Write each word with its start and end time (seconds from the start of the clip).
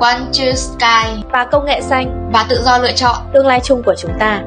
One 0.00 0.20
True 0.32 0.54
Sky 0.54 1.22
và 1.32 1.48
công 1.52 1.64
nghệ 1.64 1.80
xanh 1.80 2.30
và 2.32 2.46
tự 2.48 2.62
do 2.64 2.78
lựa 2.78 2.92
chọn 2.92 3.16
tương 3.34 3.46
lai 3.46 3.60
chung 3.64 3.82
của 3.86 3.94
chúng 3.98 4.10
ta. 4.18 4.44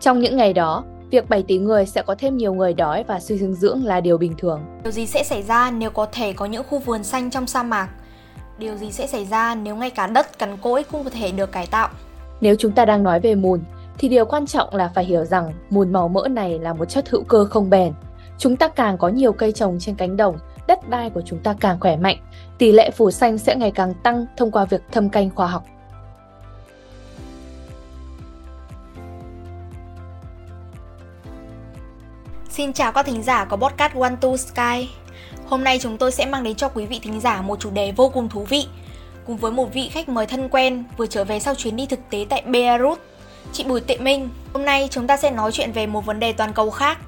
Trong 0.00 0.20
những 0.20 0.36
ngày 0.36 0.52
đó, 0.52 0.84
việc 1.10 1.28
7 1.28 1.42
tỷ 1.42 1.58
người 1.58 1.86
sẽ 1.86 2.02
có 2.02 2.14
thêm 2.18 2.36
nhiều 2.36 2.54
người 2.54 2.74
đói 2.74 3.04
và 3.08 3.20
suy 3.20 3.38
dinh 3.38 3.54
dưỡng 3.54 3.84
là 3.84 4.00
điều 4.00 4.18
bình 4.18 4.34
thường. 4.38 4.60
Điều 4.84 4.92
gì 4.92 5.06
sẽ 5.06 5.24
xảy 5.24 5.42
ra 5.42 5.70
nếu 5.70 5.90
có 5.90 6.06
thể 6.12 6.32
có 6.32 6.46
những 6.46 6.64
khu 6.70 6.78
vườn 6.78 7.04
xanh 7.04 7.30
trong 7.30 7.46
sa 7.46 7.62
mạc? 7.62 7.88
Điều 8.58 8.76
gì 8.76 8.92
sẽ 8.92 9.06
xảy 9.06 9.24
ra 9.24 9.54
nếu 9.54 9.76
ngay 9.76 9.90
cả 9.90 10.06
đất 10.06 10.38
cằn 10.38 10.56
cỗi 10.56 10.84
cũng 10.92 11.04
có 11.04 11.10
thể 11.10 11.32
được 11.32 11.52
cải 11.52 11.66
tạo? 11.66 11.88
Nếu 12.40 12.54
chúng 12.58 12.72
ta 12.72 12.84
đang 12.84 13.02
nói 13.02 13.20
về 13.20 13.34
mùn, 13.34 13.60
thì 13.98 14.08
điều 14.08 14.24
quan 14.24 14.46
trọng 14.46 14.74
là 14.74 14.90
phải 14.94 15.04
hiểu 15.04 15.24
rằng 15.24 15.52
mùn 15.70 15.92
màu 15.92 16.08
mỡ 16.08 16.28
này 16.28 16.58
là 16.58 16.72
một 16.72 16.84
chất 16.84 17.08
hữu 17.08 17.22
cơ 17.22 17.44
không 17.44 17.70
bền. 17.70 17.92
Chúng 18.38 18.56
ta 18.56 18.68
càng 18.68 18.98
có 18.98 19.08
nhiều 19.08 19.32
cây 19.32 19.52
trồng 19.52 19.78
trên 19.80 19.94
cánh 19.94 20.16
đồng, 20.16 20.38
đất 20.70 20.88
đai 20.88 21.10
của 21.10 21.22
chúng 21.26 21.38
ta 21.38 21.54
càng 21.60 21.80
khỏe 21.80 21.96
mạnh, 21.96 22.16
tỷ 22.58 22.72
lệ 22.72 22.90
phủ 22.90 23.10
xanh 23.10 23.38
sẽ 23.38 23.56
ngày 23.56 23.70
càng 23.74 23.94
tăng 24.02 24.26
thông 24.36 24.50
qua 24.50 24.64
việc 24.64 24.82
thâm 24.92 25.08
canh 25.08 25.30
khoa 25.30 25.46
học. 25.46 25.64
Xin 32.50 32.72
chào 32.72 32.92
các 32.92 33.06
thính 33.06 33.22
giả 33.22 33.44
của 33.44 33.56
podcast 33.56 33.94
One 33.94 34.16
to 34.20 34.36
Sky. 34.36 34.88
Hôm 35.46 35.64
nay 35.64 35.78
chúng 35.78 35.98
tôi 35.98 36.12
sẽ 36.12 36.26
mang 36.26 36.42
đến 36.42 36.54
cho 36.54 36.68
quý 36.68 36.86
vị 36.86 37.00
thính 37.02 37.20
giả 37.20 37.42
một 37.42 37.60
chủ 37.60 37.70
đề 37.70 37.92
vô 37.96 38.08
cùng 38.08 38.28
thú 38.28 38.44
vị, 38.44 38.66
cùng 39.26 39.36
với 39.36 39.52
một 39.52 39.72
vị 39.72 39.88
khách 39.88 40.08
mời 40.08 40.26
thân 40.26 40.48
quen 40.48 40.84
vừa 40.96 41.06
trở 41.06 41.24
về 41.24 41.40
sau 41.40 41.54
chuyến 41.54 41.76
đi 41.76 41.86
thực 41.86 42.00
tế 42.10 42.26
tại 42.28 42.42
Beirut, 42.46 42.98
chị 43.52 43.64
Bùi 43.64 43.80
Tệ 43.80 43.98
Minh. 43.98 44.28
Hôm 44.52 44.64
nay 44.64 44.88
chúng 44.90 45.06
ta 45.06 45.16
sẽ 45.16 45.30
nói 45.30 45.52
chuyện 45.52 45.72
về 45.72 45.86
một 45.86 46.06
vấn 46.06 46.20
đề 46.20 46.32
toàn 46.32 46.52
cầu 46.52 46.70
khác, 46.70 46.98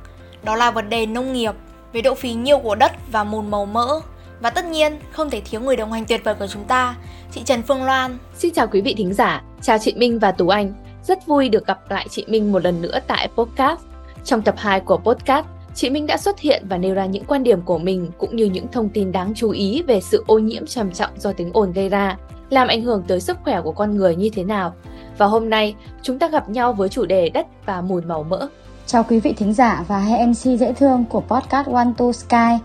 đó 0.43 0.57
là 0.57 0.71
vấn 0.71 0.89
đề 0.89 1.07
nông 1.07 1.33
nghiệp, 1.33 1.53
về 1.93 2.01
độ 2.01 2.15
phí 2.15 2.35
nhiêu 2.35 2.59
của 2.59 2.75
đất 2.75 2.93
và 3.13 3.25
mùn 3.25 3.51
màu 3.51 3.67
mỡ. 3.67 4.01
Và 4.41 4.51
tất 4.51 4.65
nhiên, 4.65 4.99
không 5.13 5.31
thể 5.31 5.41
thiếu 5.41 5.61
người 5.61 5.77
đồng 5.77 5.93
hành 5.93 6.05
tuyệt 6.05 6.21
vời 6.25 6.35
của 6.35 6.47
chúng 6.47 6.65
ta, 6.65 6.97
chị 7.33 7.43
Trần 7.45 7.63
Phương 7.63 7.85
Loan. 7.85 8.19
Xin 8.35 8.55
chào 8.55 8.67
quý 8.67 8.81
vị 8.81 8.95
thính 8.99 9.15
giả, 9.15 9.43
chào 9.63 9.79
chị 9.79 9.95
Minh 9.97 10.19
và 10.19 10.33
Tú 10.33 10.49
Anh. 10.49 10.75
Rất 11.05 11.27
vui 11.27 11.49
được 11.49 11.67
gặp 11.67 11.91
lại 11.91 12.07
chị 12.11 12.25
Minh 12.29 12.53
một 12.53 12.65
lần 12.65 12.83
nữa 12.83 12.99
tại 13.07 13.29
podcast 13.37 13.81
trong 14.25 14.43
tập 14.43 14.55
2 14.59 14.81
của 14.81 14.97
podcast, 14.97 15.47
chị 15.75 15.91
Minh 15.91 16.07
đã 16.07 16.17
xuất 16.17 16.39
hiện 16.41 16.63
và 16.69 16.79
nêu 16.79 16.95
ra 16.95 17.07
những 17.07 17.25
quan 17.25 17.43
điểm 17.43 17.63
của 17.63 17.79
mình 17.79 18.11
cũng 18.19 18.37
như 18.37 18.45
những 18.45 18.69
thông 18.73 18.89
tin 18.89 19.13
đáng 19.13 19.33
chú 19.35 19.51
ý 19.51 19.83
về 19.83 20.01
sự 20.01 20.25
ô 20.27 20.39
nhiễm 20.39 20.67
trầm 20.67 20.93
trọng 20.93 21.11
do 21.19 21.33
tiếng 21.33 21.51
ồn 21.53 21.73
gây 21.73 21.89
ra, 21.89 22.17
làm 22.51 22.69
ảnh 22.69 22.83
hưởng 22.83 23.03
tới 23.07 23.21
sức 23.21 23.39
khỏe 23.45 23.61
của 23.61 23.73
con 23.73 23.97
người 23.97 24.17
như 24.17 24.31
thế 24.35 24.45
nào. 24.45 24.75
Và 25.19 25.27
hôm 25.27 25.51
nay, 25.51 25.75
chúng 26.03 26.19
ta 26.19 26.29
gặp 26.29 26.49
nhau 26.49 26.73
với 26.73 26.89
chủ 26.89 27.07
đề 27.07 27.29
đất 27.29 27.47
và 27.67 27.81
mùn 27.81 28.09
màu 28.09 28.23
mỡ. 28.23 28.49
Chào 28.87 29.05
quý 29.09 29.21
vị 29.21 29.33
thính 29.33 29.53
giả 29.53 29.85
và 29.89 29.99
hai 29.99 30.27
MC 30.27 30.59
dễ 30.59 30.73
thương 30.73 31.05
của 31.05 31.21
podcast 31.21 31.69
One 31.69 31.89
to 31.97 32.13
Sky. 32.13 32.59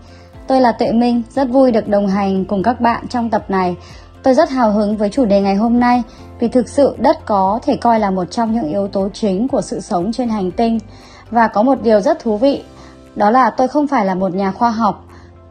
Tôi 0.46 0.60
là 0.60 0.72
Tuệ 0.72 0.92
Minh, 0.92 1.22
rất 1.30 1.48
vui 1.48 1.72
được 1.72 1.88
đồng 1.88 2.08
hành 2.08 2.44
cùng 2.44 2.62
các 2.62 2.80
bạn 2.80 3.08
trong 3.08 3.30
tập 3.30 3.44
này. 3.48 3.76
Tôi 4.22 4.34
rất 4.34 4.50
hào 4.50 4.72
hứng 4.72 4.96
với 4.96 5.10
chủ 5.10 5.24
đề 5.24 5.40
ngày 5.40 5.54
hôm 5.54 5.80
nay 5.80 6.02
vì 6.38 6.48
thực 6.48 6.68
sự 6.68 6.96
đất 6.98 7.26
có 7.26 7.58
thể 7.62 7.76
coi 7.76 8.00
là 8.00 8.10
một 8.10 8.24
trong 8.30 8.54
những 8.54 8.68
yếu 8.68 8.88
tố 8.88 9.08
chính 9.12 9.48
của 9.48 9.60
sự 9.60 9.80
sống 9.80 10.12
trên 10.12 10.28
hành 10.28 10.50
tinh. 10.50 10.78
Và 11.30 11.48
có 11.48 11.62
một 11.62 11.82
điều 11.82 12.00
rất 12.00 12.18
thú 12.18 12.36
vị, 12.36 12.62
đó 13.16 13.30
là 13.30 13.50
tôi 13.50 13.68
không 13.68 13.86
phải 13.86 14.06
là 14.06 14.14
một 14.14 14.34
nhà 14.34 14.52
khoa 14.52 14.70
học, 14.70 15.04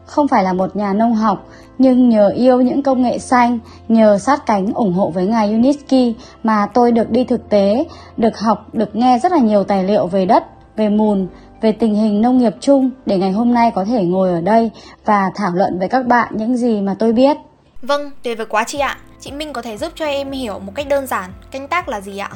không 0.06 0.28
phải 0.28 0.44
là 0.44 0.52
một 0.52 0.76
nhà 0.76 0.92
nông 0.92 1.14
học, 1.14 1.46
nhưng 1.78 2.08
nhờ 2.08 2.28
yêu 2.28 2.60
những 2.60 2.82
công 2.82 3.02
nghệ 3.02 3.18
xanh, 3.18 3.58
nhờ 3.88 4.18
sát 4.18 4.46
cánh 4.46 4.74
ủng 4.74 4.94
hộ 4.94 5.10
với 5.10 5.26
ngài 5.26 5.52
Unitsky 5.52 6.14
mà 6.42 6.66
tôi 6.74 6.92
được 6.92 7.10
đi 7.10 7.24
thực 7.24 7.48
tế, 7.48 7.84
được 8.16 8.38
học, 8.38 8.66
được 8.72 8.96
nghe 8.96 9.18
rất 9.18 9.32
là 9.32 9.38
nhiều 9.38 9.64
tài 9.64 9.84
liệu 9.84 10.06
về 10.06 10.26
đất, 10.26 10.44
về 10.78 10.88
mùn, 10.88 11.28
về 11.60 11.72
tình 11.72 11.94
hình 11.94 12.20
nông 12.20 12.38
nghiệp 12.38 12.54
chung 12.60 12.90
để 13.06 13.18
ngày 13.18 13.32
hôm 13.32 13.54
nay 13.54 13.72
có 13.74 13.84
thể 13.84 14.04
ngồi 14.04 14.30
ở 14.30 14.40
đây 14.40 14.70
và 15.04 15.30
thảo 15.34 15.50
luận 15.54 15.78
với 15.78 15.88
các 15.88 16.06
bạn 16.06 16.28
những 16.36 16.56
gì 16.56 16.80
mà 16.80 16.94
tôi 16.98 17.12
biết. 17.12 17.36
Vâng, 17.82 18.10
tuyệt 18.22 18.38
vời 18.38 18.46
quá 18.46 18.64
chị 18.66 18.78
ạ. 18.78 18.96
Chị 19.20 19.32
Minh 19.32 19.52
có 19.52 19.62
thể 19.62 19.76
giúp 19.76 19.92
cho 19.94 20.04
em 20.04 20.30
hiểu 20.30 20.58
một 20.58 20.72
cách 20.74 20.88
đơn 20.88 21.06
giản 21.06 21.30
canh 21.50 21.68
tác 21.68 21.88
là 21.88 22.00
gì 22.00 22.18
ạ? 22.18 22.30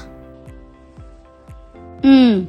Ừ, 2.02 2.42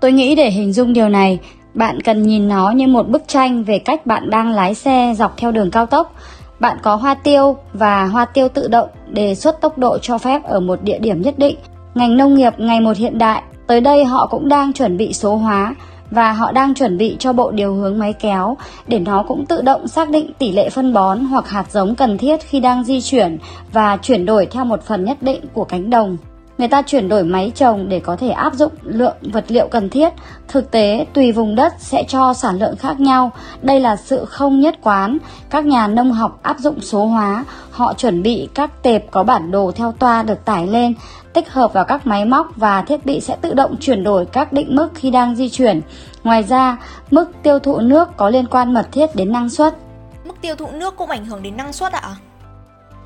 Tôi 0.00 0.12
nghĩ 0.12 0.34
để 0.34 0.50
hình 0.50 0.72
dung 0.72 0.92
điều 0.92 1.08
này, 1.08 1.38
bạn 1.74 2.00
cần 2.00 2.22
nhìn 2.22 2.48
nó 2.48 2.70
như 2.70 2.86
một 2.86 3.08
bức 3.08 3.22
tranh 3.28 3.64
về 3.64 3.78
cách 3.78 4.06
bạn 4.06 4.30
đang 4.30 4.50
lái 4.50 4.74
xe 4.74 5.14
dọc 5.16 5.36
theo 5.36 5.52
đường 5.52 5.70
cao 5.70 5.86
tốc. 5.86 6.14
Bạn 6.60 6.78
có 6.82 6.94
hoa 6.94 7.14
tiêu 7.14 7.56
và 7.72 8.04
hoa 8.04 8.24
tiêu 8.24 8.48
tự 8.48 8.68
động 8.68 8.88
đề 9.08 9.34
xuất 9.34 9.60
tốc 9.60 9.78
độ 9.78 9.98
cho 9.98 10.18
phép 10.18 10.42
ở 10.44 10.60
một 10.60 10.82
địa 10.82 10.98
điểm 10.98 11.22
nhất 11.22 11.38
định. 11.38 11.56
Ngành 11.94 12.16
nông 12.16 12.34
nghiệp 12.34 12.52
ngày 12.58 12.80
một 12.80 12.96
hiện 12.96 13.18
đại, 13.18 13.42
tới 13.66 13.80
đây 13.80 14.04
họ 14.04 14.26
cũng 14.26 14.48
đang 14.48 14.72
chuẩn 14.72 14.96
bị 14.96 15.12
số 15.12 15.36
hóa 15.36 15.74
và 16.10 16.32
họ 16.32 16.52
đang 16.52 16.74
chuẩn 16.74 16.98
bị 16.98 17.16
cho 17.18 17.32
bộ 17.32 17.50
điều 17.50 17.74
hướng 17.74 17.98
máy 17.98 18.12
kéo 18.12 18.56
để 18.86 18.98
nó 18.98 19.22
cũng 19.22 19.46
tự 19.46 19.62
động 19.62 19.88
xác 19.88 20.10
định 20.10 20.30
tỷ 20.38 20.52
lệ 20.52 20.70
phân 20.70 20.92
bón 20.92 21.20
hoặc 21.20 21.48
hạt 21.48 21.70
giống 21.70 21.94
cần 21.94 22.18
thiết 22.18 22.40
khi 22.40 22.60
đang 22.60 22.84
di 22.84 23.00
chuyển 23.00 23.38
và 23.72 23.96
chuyển 23.96 24.26
đổi 24.26 24.46
theo 24.46 24.64
một 24.64 24.82
phần 24.82 25.04
nhất 25.04 25.22
định 25.22 25.40
của 25.52 25.64
cánh 25.64 25.90
đồng. 25.90 26.16
Người 26.60 26.68
ta 26.68 26.82
chuyển 26.82 27.08
đổi 27.08 27.24
máy 27.24 27.52
trồng 27.54 27.88
để 27.88 28.00
có 28.00 28.16
thể 28.16 28.30
áp 28.30 28.54
dụng 28.54 28.72
lượng 28.82 29.16
vật 29.22 29.44
liệu 29.48 29.68
cần 29.68 29.90
thiết. 29.90 30.12
Thực 30.48 30.70
tế, 30.70 31.06
tùy 31.12 31.32
vùng 31.32 31.54
đất 31.54 31.72
sẽ 31.78 32.04
cho 32.08 32.34
sản 32.34 32.58
lượng 32.58 32.76
khác 32.76 33.00
nhau. 33.00 33.32
Đây 33.62 33.80
là 33.80 33.96
sự 33.96 34.24
không 34.24 34.60
nhất 34.60 34.78
quán. 34.82 35.18
Các 35.50 35.66
nhà 35.66 35.86
nông 35.86 36.12
học 36.12 36.38
áp 36.42 36.58
dụng 36.58 36.80
số 36.80 37.06
hóa. 37.06 37.44
Họ 37.70 37.94
chuẩn 37.94 38.22
bị 38.22 38.48
các 38.54 38.82
tệp 38.82 39.10
có 39.10 39.22
bản 39.22 39.50
đồ 39.50 39.72
theo 39.72 39.92
toa 39.92 40.22
được 40.22 40.44
tải 40.44 40.66
lên, 40.66 40.94
tích 41.32 41.52
hợp 41.52 41.72
vào 41.72 41.84
các 41.84 42.06
máy 42.06 42.24
móc 42.24 42.56
và 42.56 42.82
thiết 42.82 43.06
bị 43.06 43.20
sẽ 43.20 43.36
tự 43.40 43.54
động 43.54 43.76
chuyển 43.80 44.04
đổi 44.04 44.26
các 44.26 44.52
định 44.52 44.76
mức 44.76 44.88
khi 44.94 45.10
đang 45.10 45.36
di 45.36 45.48
chuyển. 45.48 45.80
Ngoài 46.24 46.42
ra, 46.42 46.76
mức 47.10 47.30
tiêu 47.42 47.58
thụ 47.58 47.78
nước 47.78 48.16
có 48.16 48.28
liên 48.30 48.46
quan 48.46 48.74
mật 48.74 48.92
thiết 48.92 49.14
đến 49.14 49.32
năng 49.32 49.50
suất. 49.50 49.76
Mức 50.24 50.34
tiêu 50.40 50.54
thụ 50.56 50.66
nước 50.72 50.96
cũng 50.96 51.10
ảnh 51.10 51.26
hưởng 51.26 51.42
đến 51.42 51.56
năng 51.56 51.72
suất 51.72 51.92
ạ? 51.92 52.16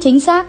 Chính 0.00 0.20
xác 0.20 0.46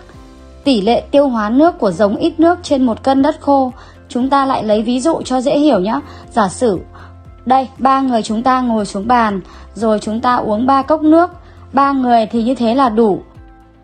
tỷ 0.65 0.81
lệ 0.81 1.03
tiêu 1.11 1.27
hóa 1.27 1.49
nước 1.49 1.79
của 1.79 1.91
giống 1.91 2.15
ít 2.15 2.39
nước 2.39 2.59
trên 2.63 2.83
một 2.83 3.03
cân 3.03 3.21
đất 3.21 3.41
khô. 3.41 3.71
Chúng 4.09 4.29
ta 4.29 4.45
lại 4.45 4.63
lấy 4.63 4.81
ví 4.81 4.99
dụ 4.99 5.21
cho 5.25 5.41
dễ 5.41 5.59
hiểu 5.59 5.79
nhé. 5.79 5.99
Giả 6.31 6.49
sử 6.49 6.79
đây, 7.45 7.67
ba 7.77 8.01
người 8.01 8.23
chúng 8.23 8.43
ta 8.43 8.61
ngồi 8.61 8.85
xuống 8.85 9.07
bàn, 9.07 9.41
rồi 9.73 9.99
chúng 9.99 10.21
ta 10.21 10.35
uống 10.35 10.65
ba 10.65 10.81
cốc 10.81 11.01
nước. 11.01 11.29
Ba 11.73 11.91
người 11.91 12.25
thì 12.31 12.43
như 12.43 12.55
thế 12.55 12.75
là 12.75 12.89
đủ. 12.89 13.19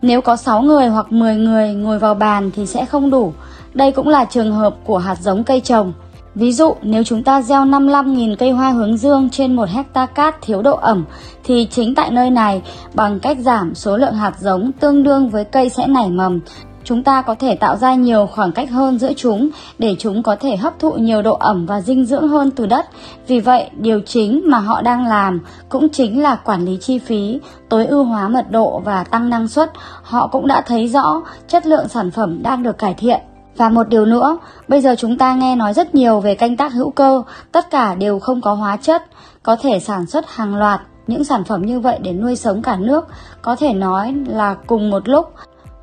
Nếu 0.02 0.20
có 0.20 0.36
6 0.36 0.62
người 0.62 0.88
hoặc 0.88 1.12
10 1.12 1.36
người 1.36 1.74
ngồi 1.74 1.98
vào 1.98 2.14
bàn 2.14 2.50
thì 2.56 2.66
sẽ 2.66 2.84
không 2.84 3.10
đủ. 3.10 3.32
Đây 3.74 3.92
cũng 3.92 4.08
là 4.08 4.24
trường 4.24 4.52
hợp 4.52 4.74
của 4.84 4.98
hạt 4.98 5.18
giống 5.20 5.44
cây 5.44 5.60
trồng. 5.60 5.92
Ví 6.34 6.52
dụ, 6.52 6.74
nếu 6.82 7.04
chúng 7.04 7.22
ta 7.22 7.42
gieo 7.42 7.64
55.000 7.64 8.36
cây 8.36 8.50
hoa 8.50 8.70
hướng 8.70 8.96
dương 8.96 9.28
trên 9.30 9.56
một 9.56 9.68
hecta 9.68 10.06
cát 10.06 10.42
thiếu 10.42 10.62
độ 10.62 10.76
ẩm, 10.76 11.04
thì 11.44 11.68
chính 11.70 11.94
tại 11.94 12.10
nơi 12.10 12.30
này, 12.30 12.62
bằng 12.94 13.20
cách 13.20 13.38
giảm 13.40 13.74
số 13.74 13.96
lượng 13.96 14.14
hạt 14.14 14.32
giống 14.40 14.72
tương 14.72 15.02
đương 15.02 15.28
với 15.28 15.44
cây 15.44 15.68
sẽ 15.68 15.86
nảy 15.86 16.10
mầm, 16.10 16.40
chúng 16.84 17.02
ta 17.02 17.22
có 17.22 17.34
thể 17.34 17.54
tạo 17.56 17.76
ra 17.76 17.94
nhiều 17.94 18.26
khoảng 18.26 18.52
cách 18.52 18.70
hơn 18.70 18.98
giữa 18.98 19.12
chúng 19.16 19.48
để 19.78 19.96
chúng 19.98 20.22
có 20.22 20.36
thể 20.36 20.56
hấp 20.56 20.78
thụ 20.78 20.92
nhiều 20.92 21.22
độ 21.22 21.34
ẩm 21.34 21.66
và 21.66 21.80
dinh 21.80 22.04
dưỡng 22.04 22.28
hơn 22.28 22.50
từ 22.50 22.66
đất. 22.66 22.86
Vì 23.26 23.40
vậy, 23.40 23.70
điều 23.76 24.00
chính 24.00 24.42
mà 24.46 24.58
họ 24.58 24.82
đang 24.82 25.06
làm 25.06 25.40
cũng 25.68 25.88
chính 25.88 26.22
là 26.22 26.36
quản 26.36 26.64
lý 26.64 26.78
chi 26.80 26.98
phí, 26.98 27.40
tối 27.68 27.86
ưu 27.86 28.04
hóa 28.04 28.28
mật 28.28 28.50
độ 28.50 28.82
và 28.84 29.04
tăng 29.04 29.30
năng 29.30 29.48
suất. 29.48 29.70
Họ 30.02 30.26
cũng 30.26 30.46
đã 30.46 30.62
thấy 30.66 30.88
rõ 30.88 31.22
chất 31.48 31.66
lượng 31.66 31.88
sản 31.88 32.10
phẩm 32.10 32.42
đang 32.42 32.62
được 32.62 32.78
cải 32.78 32.94
thiện. 32.94 33.20
Và 33.56 33.68
một 33.68 33.88
điều 33.88 34.06
nữa, 34.06 34.38
bây 34.68 34.80
giờ 34.80 34.94
chúng 34.98 35.18
ta 35.18 35.34
nghe 35.34 35.56
nói 35.56 35.74
rất 35.74 35.94
nhiều 35.94 36.20
về 36.20 36.34
canh 36.34 36.56
tác 36.56 36.72
hữu 36.72 36.90
cơ, 36.90 37.22
tất 37.52 37.70
cả 37.70 37.94
đều 37.94 38.18
không 38.18 38.40
có 38.40 38.54
hóa 38.54 38.76
chất, 38.76 39.02
có 39.42 39.56
thể 39.56 39.80
sản 39.80 40.06
xuất 40.06 40.24
hàng 40.28 40.56
loạt 40.56 40.80
những 41.06 41.24
sản 41.24 41.44
phẩm 41.44 41.62
như 41.62 41.80
vậy 41.80 41.98
để 42.02 42.12
nuôi 42.12 42.36
sống 42.36 42.62
cả 42.62 42.76
nước, 42.76 43.08
có 43.42 43.56
thể 43.56 43.72
nói 43.72 44.14
là 44.26 44.54
cùng 44.66 44.90
một 44.90 45.08
lúc 45.08 45.32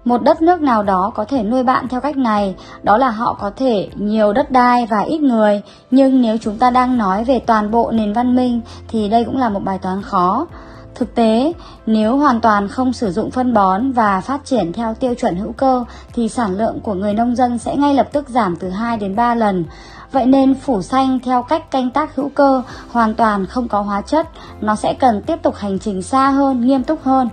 một 0.05 0.23
đất 0.23 0.41
nước 0.41 0.61
nào 0.61 0.83
đó 0.83 1.11
có 1.15 1.25
thể 1.25 1.43
nuôi 1.43 1.63
bạn 1.63 1.87
theo 1.87 2.01
cách 2.01 2.17
này, 2.17 2.55
đó 2.83 2.97
là 2.97 3.09
họ 3.09 3.37
có 3.39 3.51
thể 3.55 3.89
nhiều 3.95 4.33
đất 4.33 4.51
đai 4.51 4.85
và 4.85 4.99
ít 4.99 5.21
người, 5.21 5.61
nhưng 5.91 6.21
nếu 6.21 6.37
chúng 6.37 6.57
ta 6.57 6.69
đang 6.69 6.97
nói 6.97 7.23
về 7.23 7.39
toàn 7.39 7.71
bộ 7.71 7.91
nền 7.91 8.13
văn 8.13 8.35
minh 8.35 8.61
thì 8.87 9.09
đây 9.09 9.23
cũng 9.23 9.37
là 9.37 9.49
một 9.49 9.63
bài 9.63 9.79
toán 9.81 10.01
khó. 10.01 10.47
Thực 10.95 11.15
tế, 11.15 11.53
nếu 11.85 12.17
hoàn 12.17 12.41
toàn 12.41 12.67
không 12.67 12.93
sử 12.93 13.11
dụng 13.11 13.31
phân 13.31 13.53
bón 13.53 13.91
và 13.91 14.21
phát 14.21 14.45
triển 14.45 14.73
theo 14.73 14.93
tiêu 14.93 15.13
chuẩn 15.15 15.35
hữu 15.35 15.51
cơ 15.51 15.83
thì 16.13 16.29
sản 16.29 16.57
lượng 16.57 16.79
của 16.79 16.93
người 16.93 17.13
nông 17.13 17.35
dân 17.35 17.57
sẽ 17.57 17.75
ngay 17.75 17.93
lập 17.93 18.07
tức 18.11 18.29
giảm 18.29 18.55
từ 18.55 18.69
2 18.69 18.97
đến 18.97 19.15
3 19.15 19.35
lần. 19.35 19.65
Vậy 20.11 20.25
nên 20.25 20.55
phủ 20.55 20.81
xanh 20.81 21.19
theo 21.19 21.43
cách 21.43 21.71
canh 21.71 21.89
tác 21.89 22.15
hữu 22.15 22.29
cơ 22.29 22.63
hoàn 22.91 23.15
toàn 23.15 23.45
không 23.45 23.67
có 23.67 23.81
hóa 23.81 24.01
chất, 24.01 24.27
nó 24.61 24.75
sẽ 24.75 24.93
cần 24.93 25.21
tiếp 25.21 25.39
tục 25.43 25.55
hành 25.55 25.79
trình 25.79 26.01
xa 26.01 26.29
hơn, 26.29 26.65
nghiêm 26.65 26.83
túc 26.83 27.03
hơn. 27.03 27.29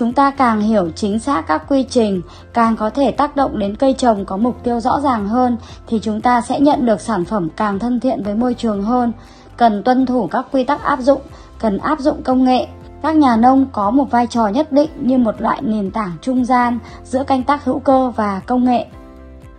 Chúng 0.00 0.12
ta 0.12 0.30
càng 0.30 0.60
hiểu 0.60 0.90
chính 0.90 1.18
xác 1.18 1.46
các 1.46 1.62
quy 1.68 1.82
trình, 1.90 2.22
càng 2.52 2.76
có 2.76 2.90
thể 2.90 3.10
tác 3.10 3.36
động 3.36 3.58
đến 3.58 3.76
cây 3.76 3.94
trồng 3.98 4.24
có 4.24 4.36
mục 4.36 4.64
tiêu 4.64 4.80
rõ 4.80 5.00
ràng 5.00 5.28
hơn 5.28 5.56
thì 5.86 6.00
chúng 6.02 6.20
ta 6.20 6.40
sẽ 6.40 6.60
nhận 6.60 6.86
được 6.86 7.00
sản 7.00 7.24
phẩm 7.24 7.48
càng 7.56 7.78
thân 7.78 8.00
thiện 8.00 8.22
với 8.22 8.34
môi 8.34 8.54
trường 8.54 8.82
hơn. 8.82 9.12
Cần 9.56 9.82
tuân 9.82 10.06
thủ 10.06 10.26
các 10.26 10.46
quy 10.52 10.64
tắc 10.64 10.82
áp 10.82 11.00
dụng, 11.00 11.20
cần 11.58 11.78
áp 11.78 12.00
dụng 12.00 12.22
công 12.22 12.44
nghệ. 12.44 12.66
Các 13.02 13.16
nhà 13.16 13.36
nông 13.36 13.66
có 13.72 13.90
một 13.90 14.10
vai 14.10 14.26
trò 14.26 14.46
nhất 14.46 14.72
định 14.72 14.90
như 15.00 15.18
một 15.18 15.40
loại 15.40 15.62
nền 15.62 15.90
tảng 15.90 16.12
trung 16.22 16.44
gian 16.44 16.78
giữa 17.04 17.24
canh 17.24 17.42
tác 17.42 17.64
hữu 17.64 17.78
cơ 17.78 18.10
và 18.16 18.40
công 18.46 18.64
nghệ. 18.64 18.86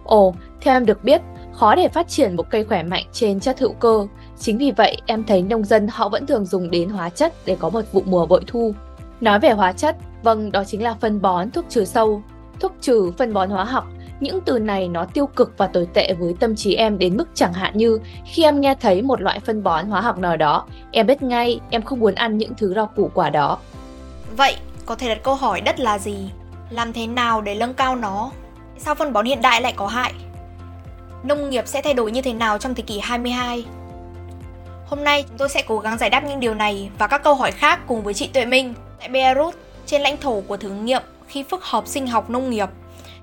Ồ, 0.04 0.34
theo 0.62 0.76
em 0.76 0.86
được 0.86 1.04
biết, 1.04 1.22
khó 1.54 1.76
để 1.76 1.88
phát 1.88 2.08
triển 2.08 2.36
một 2.36 2.50
cây 2.50 2.66
khỏe 2.66 2.84
mạnh 2.84 3.06
trên 3.14 3.40
chất 3.40 3.60
hữu 3.60 3.74
cơ. 3.74 4.08
Chính 4.40 4.58
vì 4.58 4.72
vậy, 4.72 4.98
em 5.06 5.24
thấy 5.24 5.42
nông 5.42 5.64
dân 5.64 5.88
họ 5.88 6.10
vẫn 6.10 6.26
thường 6.26 6.46
dùng 6.46 6.72
đến 6.72 6.90
hóa 6.90 7.10
chất 7.10 7.34
để 7.46 7.58
có 7.60 7.70
một 7.70 7.82
vụ 7.92 8.02
mùa 8.06 8.26
bội 8.26 8.42
thu. 8.48 8.74
Nói 9.22 9.40
về 9.40 9.52
hóa 9.52 9.72
chất, 9.72 9.96
Vâng, 10.24 10.52
đó 10.52 10.64
chính 10.64 10.84
là 10.84 10.96
phân 11.02 11.22
bón, 11.22 11.52
thuốc 11.52 11.66
trừ 11.70 11.86
sâu, 11.86 12.24
thuốc 12.60 12.74
trừ 12.82 13.12
phân 13.18 13.34
bón 13.34 13.50
hóa 13.50 13.64
học. 13.64 13.88
Những 14.20 14.42
từ 14.46 14.60
này 14.60 14.88
nó 14.88 15.06
tiêu 15.06 15.26
cực 15.26 15.54
và 15.58 15.68
tồi 15.68 15.88
tệ 15.94 16.14
với 16.14 16.36
tâm 16.40 16.56
trí 16.56 16.76
em 16.76 16.98
đến 16.98 17.18
mức 17.18 17.30
chẳng 17.34 17.54
hạn 17.54 17.78
như 17.78 18.00
khi 18.26 18.44
em 18.44 18.62
nghe 18.62 18.76
thấy 18.76 19.02
một 19.02 19.22
loại 19.22 19.40
phân 19.40 19.64
bón 19.64 19.86
hóa 19.86 20.02
học 20.02 20.18
nào 20.18 20.38
đó, 20.38 20.66
em 20.92 21.08
biết 21.08 21.24
ngay 21.24 21.60
em 21.70 21.82
không 21.82 22.00
muốn 22.00 22.16
ăn 22.16 22.38
những 22.38 22.54
thứ 22.58 22.74
rau 22.74 22.86
củ 22.96 23.12
quả 23.14 23.30
đó. 23.30 23.58
Vậy, 24.38 24.56
có 24.86 24.96
thể 24.96 25.08
đặt 25.08 25.24
câu 25.24 25.36
hỏi 25.36 25.62
đất 25.62 25.80
là 25.80 26.00
gì? 26.00 26.32
Làm 26.70 26.94
thế 26.94 27.08
nào 27.08 27.42
để 27.42 27.56
nâng 27.56 27.74
cao 27.74 27.96
nó? 27.96 28.32
Sao 28.78 28.96
phân 28.96 29.14
bón 29.14 29.26
hiện 29.26 29.42
đại 29.42 29.62
lại 29.62 29.74
có 29.76 29.88
hại? 29.88 30.14
Nông 31.24 31.50
nghiệp 31.50 31.68
sẽ 31.68 31.82
thay 31.82 31.94
đổi 31.94 32.12
như 32.12 32.22
thế 32.22 32.34
nào 32.34 32.58
trong 32.58 32.76
thế 32.76 32.84
kỷ 32.84 33.00
22? 33.00 33.66
Hôm 34.88 35.04
nay 35.04 35.26
chúng 35.28 35.38
tôi 35.38 35.50
sẽ 35.50 35.64
cố 35.68 35.80
gắng 35.80 35.98
giải 35.98 36.10
đáp 36.10 36.24
những 36.24 36.40
điều 36.40 36.54
này 36.54 36.90
và 36.98 37.08
các 37.08 37.24
câu 37.24 37.36
hỏi 37.36 37.52
khác 37.52 37.80
cùng 37.88 38.04
với 38.04 38.14
chị 38.14 38.30
Tuệ 38.34 38.46
Minh 38.46 38.74
tại 39.02 39.10
Beirut 39.10 39.56
trên 39.86 40.02
lãnh 40.02 40.18
thổ 40.18 40.42
của 40.42 40.58
thử 40.58 40.70
nghiệm 40.70 41.02
khi 41.28 41.44
phức 41.44 41.64
hợp 41.64 41.88
sinh 41.88 42.08
học 42.08 42.30
nông 42.30 42.50
nghiệp. 42.50 42.70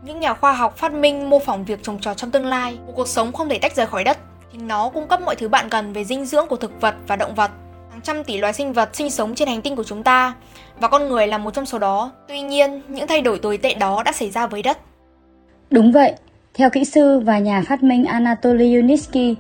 Những 0.03 0.21
nhà 0.21 0.35
khoa 0.35 0.53
học 0.53 0.77
phát 0.77 0.93
minh 0.93 1.31
mô 1.31 1.39
phỏng 1.39 1.65
việc 1.65 1.83
trồng 1.83 2.01
trọt 2.01 2.17
trong 2.17 2.31
tương 2.31 2.47
lai, 2.47 2.79
một 2.87 2.93
cuộc 2.97 3.09
sống 3.09 3.33
không 3.33 3.49
thể 3.49 3.59
tách 3.59 3.77
rời 3.77 3.87
khỏi 3.87 4.05
đất. 4.05 4.19
Chính 4.53 4.69
nó 4.69 4.89
cung 4.89 5.09
cấp 5.09 5.21
mọi 5.21 5.37
thứ 5.37 5.49
bạn 5.49 5.69
cần 5.69 5.93
về 5.93 6.05
dinh 6.05 6.25
dưỡng 6.25 6.47
của 6.49 6.57
thực 6.57 6.81
vật 6.81 6.95
và 7.07 7.17
động 7.17 7.35
vật. 7.35 7.51
Hàng 7.91 8.01
trăm 8.01 8.25
tỷ 8.25 8.39
loài 8.39 8.53
sinh 8.53 8.73
vật 8.73 8.89
sinh 8.93 9.11
sống 9.11 9.35
trên 9.35 9.49
hành 9.49 9.63
tinh 9.63 9.77
của 9.77 9.85
chúng 9.85 10.03
ta 10.03 10.35
và 10.81 10.89
con 10.89 11.09
người 11.09 11.27
là 11.27 11.39
một 11.39 11.55
trong 11.55 11.67
số 11.67 11.79
đó. 11.79 12.13
Tuy 12.29 12.41
nhiên, 12.41 12.83
những 12.89 13.07
thay 13.07 13.21
đổi 13.21 13.39
tồi 13.39 13.59
tệ 13.59 13.75
đó 13.75 14.03
đã 14.03 14.13
xảy 14.13 14.31
ra 14.31 14.47
với 14.47 14.63
đất. 14.63 14.79
Đúng 15.71 15.93
vậy, 15.93 16.13
theo 16.55 16.71
kỹ 16.71 16.85
sư 16.85 17.21
và 17.25 17.39
nhà 17.39 17.63
phát 17.69 17.83
minh 17.83 18.05
Anatoly 18.05 18.75
Yunitsky, 18.77 19.35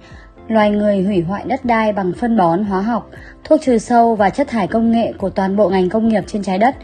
loài 0.48 0.70
người 0.70 1.02
hủy 1.02 1.20
hoại 1.20 1.44
đất 1.46 1.64
đai 1.64 1.92
bằng 1.92 2.12
phân 2.20 2.36
bón 2.36 2.64
hóa 2.64 2.80
học, 2.80 3.10
thuốc 3.44 3.60
trừ 3.62 3.78
sâu 3.78 4.14
và 4.14 4.30
chất 4.30 4.48
thải 4.48 4.66
công 4.66 4.90
nghệ 4.90 5.12
của 5.18 5.30
toàn 5.30 5.56
bộ 5.56 5.68
ngành 5.68 5.88
công 5.88 6.08
nghiệp 6.08 6.24
trên 6.26 6.42
trái 6.42 6.58
đất. 6.58 6.74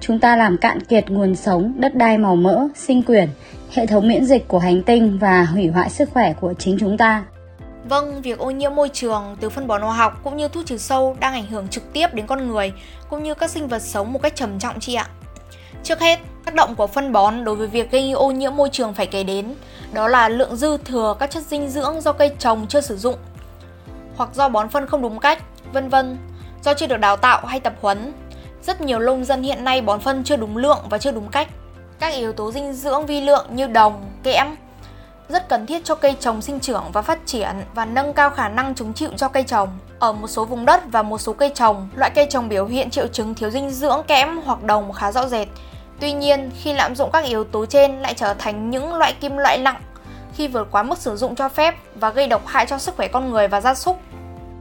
Chúng 0.00 0.18
ta 0.18 0.36
làm 0.36 0.58
cạn 0.58 0.80
kiệt 0.80 1.10
nguồn 1.10 1.36
sống, 1.36 1.72
đất 1.76 1.94
đai 1.94 2.18
màu 2.18 2.36
mỡ, 2.36 2.68
sinh 2.74 3.02
quyển, 3.02 3.28
hệ 3.72 3.86
thống 3.86 4.08
miễn 4.08 4.24
dịch 4.24 4.48
của 4.48 4.58
hành 4.58 4.82
tinh 4.82 5.18
và 5.18 5.44
hủy 5.44 5.66
hoại 5.66 5.90
sức 5.90 6.10
khỏe 6.12 6.32
của 6.32 6.54
chính 6.58 6.76
chúng 6.80 6.98
ta. 6.98 7.24
Vâng, 7.88 8.22
việc 8.22 8.38
ô 8.38 8.50
nhiễm 8.50 8.74
môi 8.74 8.88
trường 8.88 9.36
từ 9.40 9.50
phân 9.50 9.66
bón 9.66 9.82
hóa 9.82 9.94
học 9.94 10.20
cũng 10.24 10.36
như 10.36 10.48
thuốc 10.48 10.66
trừ 10.66 10.76
sâu 10.76 11.16
đang 11.20 11.32
ảnh 11.32 11.46
hưởng 11.46 11.68
trực 11.68 11.92
tiếp 11.92 12.14
đến 12.14 12.26
con 12.26 12.48
người 12.48 12.72
cũng 13.10 13.22
như 13.22 13.34
các 13.34 13.50
sinh 13.50 13.68
vật 13.68 13.82
sống 13.82 14.12
một 14.12 14.22
cách 14.22 14.36
trầm 14.36 14.58
trọng 14.58 14.80
chị 14.80 14.94
ạ. 14.94 15.06
Trước 15.82 16.00
hết, 16.00 16.18
tác 16.44 16.54
động 16.54 16.74
của 16.74 16.86
phân 16.86 17.12
bón 17.12 17.44
đối 17.44 17.56
với 17.56 17.66
việc 17.66 17.90
gây 17.90 18.12
ô 18.12 18.30
nhiễm 18.30 18.56
môi 18.56 18.68
trường 18.72 18.94
phải 18.94 19.06
kể 19.06 19.24
đến, 19.24 19.54
đó 19.92 20.08
là 20.08 20.28
lượng 20.28 20.56
dư 20.56 20.76
thừa 20.76 21.16
các 21.18 21.30
chất 21.30 21.42
dinh 21.42 21.68
dưỡng 21.68 22.00
do 22.00 22.12
cây 22.12 22.30
trồng 22.38 22.66
chưa 22.68 22.80
sử 22.80 22.96
dụng, 22.96 23.16
hoặc 24.16 24.30
do 24.34 24.48
bón 24.48 24.68
phân 24.68 24.86
không 24.86 25.02
đúng 25.02 25.18
cách, 25.18 25.42
vân 25.72 25.88
vân, 25.88 26.18
do 26.64 26.74
chưa 26.74 26.86
được 26.86 26.96
đào 26.96 27.16
tạo 27.16 27.46
hay 27.46 27.60
tập 27.60 27.74
huấn. 27.80 28.12
Rất 28.62 28.80
nhiều 28.80 28.98
nông 28.98 29.24
dân 29.24 29.42
hiện 29.42 29.64
nay 29.64 29.80
bón 29.80 30.00
phân 30.00 30.24
chưa 30.24 30.36
đúng 30.36 30.56
lượng 30.56 30.78
và 30.90 30.98
chưa 30.98 31.10
đúng 31.10 31.28
cách. 31.28 31.48
Các 31.98 32.14
yếu 32.14 32.32
tố 32.32 32.52
dinh 32.52 32.72
dưỡng 32.72 33.06
vi 33.06 33.20
lượng 33.20 33.46
như 33.50 33.66
đồng, 33.66 34.10
kẽm 34.22 34.56
rất 35.28 35.48
cần 35.48 35.66
thiết 35.66 35.84
cho 35.84 35.94
cây 35.94 36.16
trồng 36.20 36.42
sinh 36.42 36.60
trưởng 36.60 36.84
và 36.92 37.02
phát 37.02 37.18
triển 37.26 37.50
và 37.74 37.84
nâng 37.84 38.12
cao 38.12 38.30
khả 38.30 38.48
năng 38.48 38.74
chống 38.74 38.92
chịu 38.92 39.10
cho 39.16 39.28
cây 39.28 39.42
trồng. 39.42 39.68
Ở 39.98 40.12
một 40.12 40.28
số 40.28 40.44
vùng 40.44 40.64
đất 40.64 40.82
và 40.90 41.02
một 41.02 41.18
số 41.18 41.32
cây 41.32 41.50
trồng, 41.54 41.88
loại 41.94 42.10
cây 42.14 42.26
trồng 42.30 42.48
biểu 42.48 42.66
hiện 42.66 42.90
triệu 42.90 43.06
chứng 43.06 43.34
thiếu 43.34 43.50
dinh 43.50 43.70
dưỡng 43.70 44.02
kẽm 44.06 44.40
hoặc 44.44 44.62
đồng 44.62 44.92
khá 44.92 45.12
rõ 45.12 45.28
rệt. 45.28 45.48
Tuy 46.02 46.12
nhiên, 46.12 46.50
khi 46.54 46.72
lạm 46.72 46.94
dụng 46.94 47.10
các 47.12 47.24
yếu 47.24 47.44
tố 47.44 47.66
trên 47.66 47.92
lại 47.92 48.14
trở 48.14 48.34
thành 48.34 48.70
những 48.70 48.94
loại 48.94 49.14
kim 49.20 49.36
loại 49.36 49.58
nặng 49.58 49.82
khi 50.34 50.48
vượt 50.48 50.68
quá 50.70 50.82
mức 50.82 50.98
sử 50.98 51.16
dụng 51.16 51.34
cho 51.34 51.48
phép 51.48 51.74
và 51.94 52.10
gây 52.10 52.26
độc 52.26 52.46
hại 52.46 52.66
cho 52.66 52.78
sức 52.78 52.96
khỏe 52.96 53.08
con 53.08 53.30
người 53.30 53.48
và 53.48 53.60
gia 53.60 53.74
súc. 53.74 53.98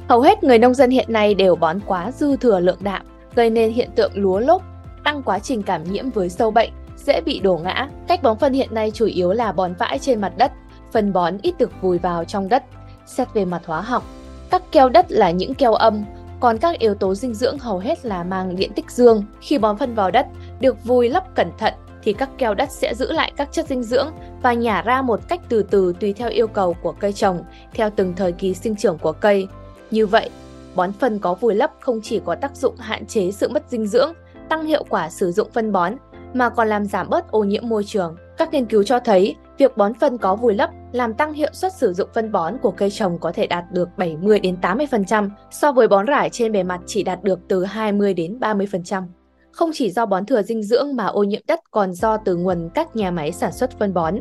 Hầu 0.09 0.21
hết 0.21 0.43
người 0.43 0.59
nông 0.59 0.73
dân 0.73 0.89
hiện 0.89 1.13
nay 1.13 1.33
đều 1.33 1.55
bón 1.55 1.79
quá 1.85 2.11
dư 2.11 2.37
thừa 2.37 2.59
lượng 2.59 2.77
đạm, 2.79 3.01
gây 3.35 3.49
nên 3.49 3.71
hiện 3.71 3.89
tượng 3.95 4.11
lúa 4.15 4.39
lốp, 4.39 4.61
tăng 5.03 5.23
quá 5.23 5.39
trình 5.39 5.63
cảm 5.63 5.83
nhiễm 5.83 6.09
với 6.09 6.29
sâu 6.29 6.51
bệnh, 6.51 6.69
dễ 6.97 7.21
bị 7.21 7.39
đổ 7.39 7.59
ngã. 7.63 7.87
Cách 8.07 8.23
bón 8.23 8.37
phân 8.37 8.53
hiện 8.53 8.73
nay 8.73 8.91
chủ 8.93 9.05
yếu 9.05 9.31
là 9.31 9.51
bón 9.51 9.73
vãi 9.73 9.99
trên 9.99 10.21
mặt 10.21 10.33
đất, 10.37 10.51
phân 10.91 11.13
bón 11.13 11.37
ít 11.41 11.55
được 11.57 11.71
vùi 11.81 11.97
vào 11.97 12.25
trong 12.25 12.49
đất. 12.49 12.63
Xét 13.05 13.33
về 13.33 13.45
mặt 13.45 13.61
hóa 13.65 13.81
học, 13.81 14.03
các 14.49 14.61
keo 14.71 14.89
đất 14.89 15.05
là 15.09 15.31
những 15.31 15.53
keo 15.53 15.73
âm, 15.73 16.03
còn 16.39 16.57
các 16.57 16.79
yếu 16.79 16.95
tố 16.95 17.15
dinh 17.15 17.33
dưỡng 17.33 17.59
hầu 17.59 17.79
hết 17.79 18.05
là 18.05 18.23
mang 18.23 18.55
điện 18.55 18.71
tích 18.75 18.91
dương. 18.91 19.23
Khi 19.41 19.57
bón 19.57 19.77
phân 19.77 19.95
vào 19.95 20.11
đất, 20.11 20.27
được 20.61 20.83
vùi 20.83 21.09
lấp 21.09 21.35
cẩn 21.35 21.47
thận 21.57 21.73
thì 22.03 22.13
các 22.13 22.29
keo 22.37 22.53
đất 22.53 22.71
sẽ 22.71 22.95
giữ 22.95 23.11
lại 23.11 23.31
các 23.37 23.51
chất 23.51 23.67
dinh 23.67 23.83
dưỡng 23.83 24.11
và 24.41 24.53
nhả 24.53 24.81
ra 24.81 25.01
một 25.01 25.19
cách 25.27 25.41
từ 25.49 25.63
từ 25.63 25.93
tùy 25.99 26.13
theo 26.13 26.29
yêu 26.29 26.47
cầu 26.47 26.75
của 26.81 26.91
cây 26.91 27.13
trồng, 27.13 27.43
theo 27.73 27.89
từng 27.95 28.13
thời 28.15 28.31
kỳ 28.31 28.53
sinh 28.53 28.75
trưởng 28.75 28.97
của 28.97 29.11
cây. 29.11 29.47
Như 29.91 30.07
vậy, 30.07 30.29
bón 30.75 30.91
phân 30.91 31.19
có 31.19 31.33
vùi 31.33 31.55
lấp 31.55 31.71
không 31.79 31.99
chỉ 32.03 32.21
có 32.25 32.35
tác 32.35 32.55
dụng 32.55 32.75
hạn 32.77 33.05
chế 33.05 33.31
sự 33.31 33.49
mất 33.49 33.63
dinh 33.69 33.87
dưỡng, 33.87 34.13
tăng 34.49 34.65
hiệu 34.65 34.83
quả 34.89 35.09
sử 35.09 35.31
dụng 35.31 35.49
phân 35.53 35.71
bón, 35.71 35.93
mà 36.33 36.49
còn 36.49 36.67
làm 36.67 36.85
giảm 36.85 37.09
bớt 37.09 37.31
ô 37.31 37.43
nhiễm 37.43 37.69
môi 37.69 37.83
trường. 37.83 38.15
Các 38.37 38.53
nghiên 38.53 38.65
cứu 38.65 38.83
cho 38.83 38.99
thấy, 38.99 39.35
việc 39.57 39.77
bón 39.77 39.93
phân 39.93 40.17
có 40.17 40.35
vùi 40.35 40.53
lấp 40.53 40.69
làm 40.91 41.13
tăng 41.13 41.33
hiệu 41.33 41.49
suất 41.53 41.73
sử 41.73 41.93
dụng 41.93 42.09
phân 42.13 42.31
bón 42.31 42.57
của 42.61 42.71
cây 42.71 42.91
trồng 42.91 43.19
có 43.19 43.31
thể 43.31 43.47
đạt 43.47 43.71
được 43.71 43.89
70 43.97 44.39
đến 44.39 44.57
80% 44.61 45.29
so 45.51 45.71
với 45.71 45.87
bón 45.87 46.05
rải 46.05 46.29
trên 46.29 46.51
bề 46.51 46.63
mặt 46.63 46.81
chỉ 46.85 47.03
đạt 47.03 47.23
được 47.23 47.39
từ 47.47 47.65
20 47.65 48.13
đến 48.13 48.37
30%. 48.39 49.03
Không 49.51 49.71
chỉ 49.73 49.91
do 49.91 50.05
bón 50.05 50.25
thừa 50.25 50.41
dinh 50.41 50.63
dưỡng 50.63 50.95
mà 50.95 51.05
ô 51.05 51.23
nhiễm 51.23 51.41
đất 51.47 51.59
còn 51.71 51.93
do 51.93 52.17
từ 52.17 52.35
nguồn 52.35 52.69
các 52.73 52.95
nhà 52.95 53.11
máy 53.11 53.31
sản 53.31 53.51
xuất 53.51 53.79
phân 53.79 53.93
bón. 53.93 54.15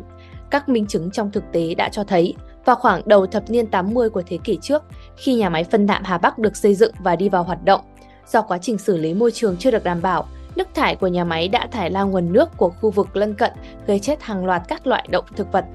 Các 0.49 0.69
minh 0.69 0.87
chứng 0.87 1.11
trong 1.11 1.31
thực 1.31 1.43
tế 1.51 1.73
đã 1.75 1.89
cho 1.89 2.03
thấy, 2.03 2.33
vào 2.65 2.75
khoảng 2.75 3.01
đầu 3.05 3.25
thập 3.25 3.49
niên 3.49 3.67
80 3.67 4.09
của 4.09 4.23
thế 4.27 4.37
kỷ 4.43 4.57
trước, 4.61 4.83
khi 5.17 5.35
nhà 5.35 5.49
máy 5.49 5.63
phân 5.63 5.87
đạm 5.87 6.03
Hà 6.03 6.17
Bắc 6.17 6.39
được 6.39 6.55
xây 6.55 6.75
dựng 6.75 6.93
và 6.99 7.15
đi 7.15 7.29
vào 7.29 7.43
hoạt 7.43 7.65
động, 7.65 7.81
do 8.27 8.41
quá 8.41 8.57
trình 8.57 8.77
xử 8.77 8.97
lý 8.97 9.13
môi 9.13 9.31
trường 9.31 9.57
chưa 9.57 9.71
được 9.71 9.83
đảm 9.83 10.01
bảo, 10.01 10.27
nước 10.55 10.67
thải 10.73 10.95
của 10.95 11.07
nhà 11.07 11.23
máy 11.23 11.47
đã 11.47 11.67
thải 11.71 11.89
ra 11.89 12.03
nguồn 12.03 12.33
nước 12.33 12.49
của 12.57 12.69
khu 12.69 12.91
vực 12.91 13.15
lân 13.15 13.33
cận, 13.33 13.51
gây 13.87 13.99
chết 13.99 14.21
hàng 14.21 14.45
loạt 14.45 14.61
các 14.67 14.87
loại 14.87 15.07
động 15.11 15.25
thực 15.35 15.51
vật. 15.51 15.65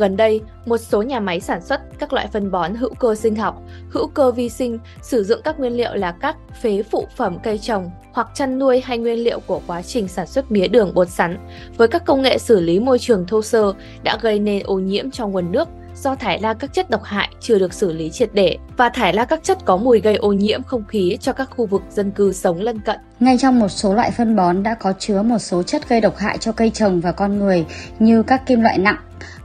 Gần 0.00 0.16
đây, 0.16 0.40
một 0.66 0.78
số 0.78 1.02
nhà 1.02 1.20
máy 1.20 1.40
sản 1.40 1.62
xuất 1.62 1.80
các 1.98 2.12
loại 2.12 2.26
phân 2.32 2.50
bón 2.50 2.74
hữu 2.74 2.94
cơ 2.94 3.14
sinh 3.14 3.36
học, 3.36 3.62
hữu 3.90 4.06
cơ 4.06 4.32
vi 4.32 4.48
sinh 4.48 4.78
sử 5.02 5.24
dụng 5.24 5.40
các 5.44 5.60
nguyên 5.60 5.76
liệu 5.76 5.94
là 5.94 6.12
các 6.12 6.36
phế 6.62 6.82
phụ 6.82 7.06
phẩm 7.16 7.38
cây 7.42 7.58
trồng 7.58 7.90
hoặc 8.12 8.28
chăn 8.34 8.58
nuôi 8.58 8.80
hay 8.84 8.98
nguyên 8.98 9.18
liệu 9.18 9.40
của 9.46 9.60
quá 9.66 9.82
trình 9.82 10.08
sản 10.08 10.26
xuất 10.26 10.52
mía 10.52 10.68
đường 10.68 10.94
bột 10.94 11.08
sắn 11.08 11.38
với 11.76 11.88
các 11.88 12.04
công 12.04 12.22
nghệ 12.22 12.38
xử 12.38 12.60
lý 12.60 12.78
môi 12.78 12.98
trường 12.98 13.26
thô 13.26 13.42
sơ 13.42 13.72
đã 14.02 14.18
gây 14.22 14.38
nên 14.38 14.62
ô 14.64 14.78
nhiễm 14.78 15.10
trong 15.10 15.32
nguồn 15.32 15.52
nước 15.52 15.68
do 15.96 16.14
thải 16.14 16.38
ra 16.38 16.54
các 16.54 16.72
chất 16.72 16.90
độc 16.90 17.04
hại 17.04 17.28
chưa 17.40 17.58
được 17.58 17.74
xử 17.74 17.92
lý 17.92 18.10
triệt 18.10 18.30
để 18.32 18.56
và 18.76 18.88
thải 18.88 19.12
ra 19.12 19.24
các 19.24 19.40
chất 19.42 19.58
có 19.64 19.76
mùi 19.76 20.00
gây 20.00 20.16
ô 20.16 20.32
nhiễm 20.32 20.62
không 20.62 20.84
khí 20.88 21.18
cho 21.20 21.32
các 21.32 21.50
khu 21.56 21.66
vực 21.66 21.82
dân 21.90 22.10
cư 22.10 22.32
sống 22.32 22.60
lân 22.60 22.80
cận. 22.80 22.96
Ngay 23.20 23.38
trong 23.38 23.58
một 23.58 23.68
số 23.68 23.94
loại 23.94 24.10
phân 24.10 24.36
bón 24.36 24.62
đã 24.62 24.74
có 24.74 24.92
chứa 24.98 25.22
một 25.22 25.38
số 25.38 25.62
chất 25.62 25.88
gây 25.88 26.00
độc 26.00 26.16
hại 26.16 26.38
cho 26.38 26.52
cây 26.52 26.70
trồng 26.70 27.00
và 27.00 27.12
con 27.12 27.38
người 27.38 27.66
như 27.98 28.22
các 28.22 28.46
kim 28.46 28.60
loại 28.60 28.78
nặng 28.78 28.96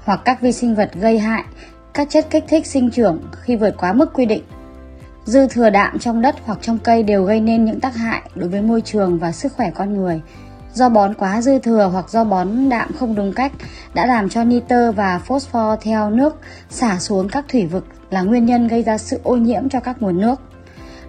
hoặc 0.05 0.21
các 0.25 0.41
vi 0.41 0.51
sinh 0.51 0.75
vật 0.75 0.91
gây 0.93 1.19
hại, 1.19 1.43
các 1.93 2.07
chất 2.09 2.27
kích 2.29 2.43
thích 2.47 2.65
sinh 2.65 2.91
trưởng 2.91 3.21
khi 3.41 3.55
vượt 3.55 3.75
quá 3.77 3.93
mức 3.93 4.13
quy 4.13 4.25
định. 4.25 4.43
Dư 5.25 5.47
thừa 5.47 5.69
đạm 5.69 5.99
trong 5.99 6.21
đất 6.21 6.35
hoặc 6.45 6.57
trong 6.61 6.77
cây 6.77 7.03
đều 7.03 7.23
gây 7.23 7.41
nên 7.41 7.65
những 7.65 7.79
tác 7.79 7.95
hại 7.95 8.21
đối 8.35 8.49
với 8.49 8.61
môi 8.61 8.81
trường 8.81 9.19
và 9.19 9.31
sức 9.31 9.53
khỏe 9.53 9.71
con 9.75 9.93
người. 9.93 10.21
Do 10.73 10.89
bón 10.89 11.13
quá 11.13 11.41
dư 11.41 11.59
thừa 11.59 11.89
hoặc 11.93 12.09
do 12.09 12.23
bón 12.23 12.69
đạm 12.69 12.91
không 12.99 13.15
đúng 13.15 13.33
cách 13.33 13.51
đã 13.93 14.05
làm 14.05 14.29
cho 14.29 14.43
nitơ 14.43 14.91
và 14.91 15.19
phosphor 15.19 15.79
theo 15.81 16.09
nước 16.09 16.35
xả 16.69 16.99
xuống 16.99 17.29
các 17.29 17.45
thủy 17.47 17.65
vực 17.65 17.85
là 18.09 18.21
nguyên 18.21 18.45
nhân 18.45 18.67
gây 18.67 18.83
ra 18.83 18.97
sự 18.97 19.19
ô 19.23 19.35
nhiễm 19.35 19.69
cho 19.69 19.79
các 19.79 20.01
nguồn 20.01 20.21
nước. 20.21 20.41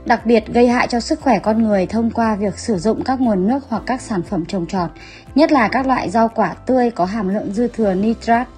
Đặc 0.05 0.27
biệt 0.27 0.47
gây 0.47 0.69
hại 0.69 0.89
cho 0.89 1.01
sức 1.01 1.21
khỏe 1.21 1.39
con 1.39 1.63
người 1.63 1.87
thông 1.87 2.11
qua 2.11 2.37
việc 2.37 2.59
sử 2.59 2.79
dụng 2.79 3.05
các 3.05 3.21
nguồn 3.21 3.49
nước 3.49 3.65
hoặc 3.69 3.83
các 3.87 4.01
sản 4.01 4.23
phẩm 4.23 4.45
trồng 4.47 4.67
trọt, 4.67 4.91
nhất 5.35 5.53
là 5.53 5.69
các 5.69 5.87
loại 5.87 6.11
rau 6.11 6.29
quả 6.29 6.55
tươi 6.67 6.91
có 6.91 7.05
hàm 7.05 7.29
lượng 7.29 7.53
dư 7.55 7.69
thừa 7.69 7.95
nitrat. 7.95 8.49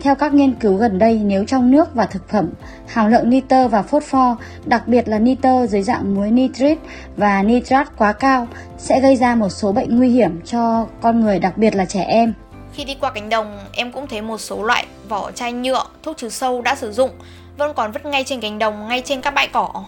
Theo 0.00 0.14
các 0.14 0.34
nghiên 0.34 0.54
cứu 0.54 0.76
gần 0.76 0.98
đây, 0.98 1.20
nếu 1.24 1.44
trong 1.44 1.70
nước 1.70 1.94
và 1.94 2.06
thực 2.06 2.28
phẩm, 2.28 2.50
hàm 2.86 3.10
lượng 3.10 3.30
nitơ 3.30 3.68
và 3.68 3.82
phosphor, 3.82 4.38
đặc 4.64 4.88
biệt 4.88 5.08
là 5.08 5.18
nitơ 5.18 5.66
dưới 5.66 5.82
dạng 5.82 6.14
muối 6.14 6.30
nitrit 6.30 6.78
và 7.16 7.42
nitrat 7.42 7.98
quá 7.98 8.12
cao 8.12 8.48
sẽ 8.78 9.00
gây 9.00 9.16
ra 9.16 9.34
một 9.34 9.48
số 9.48 9.72
bệnh 9.72 9.96
nguy 9.96 10.08
hiểm 10.08 10.40
cho 10.44 10.86
con 11.00 11.20
người, 11.20 11.38
đặc 11.38 11.58
biệt 11.58 11.74
là 11.74 11.84
trẻ 11.84 12.02
em. 12.02 12.34
Khi 12.72 12.84
đi 12.84 12.96
qua 13.00 13.10
cánh 13.10 13.28
đồng, 13.28 13.58
em 13.72 13.92
cũng 13.92 14.06
thấy 14.06 14.22
một 14.22 14.38
số 14.38 14.62
loại 14.62 14.86
vỏ 15.08 15.30
chai 15.30 15.52
nhựa, 15.52 15.84
thuốc 16.02 16.16
trừ 16.16 16.28
sâu 16.28 16.62
đã 16.62 16.74
sử 16.74 16.92
dụng 16.92 17.10
vẫn 17.56 17.74
còn 17.74 17.92
vứt 17.92 18.06
ngay 18.06 18.24
trên 18.24 18.40
cánh 18.40 18.58
đồng, 18.58 18.88
ngay 18.88 19.02
trên 19.04 19.20
các 19.20 19.34
bãi 19.34 19.48
cỏ. 19.48 19.84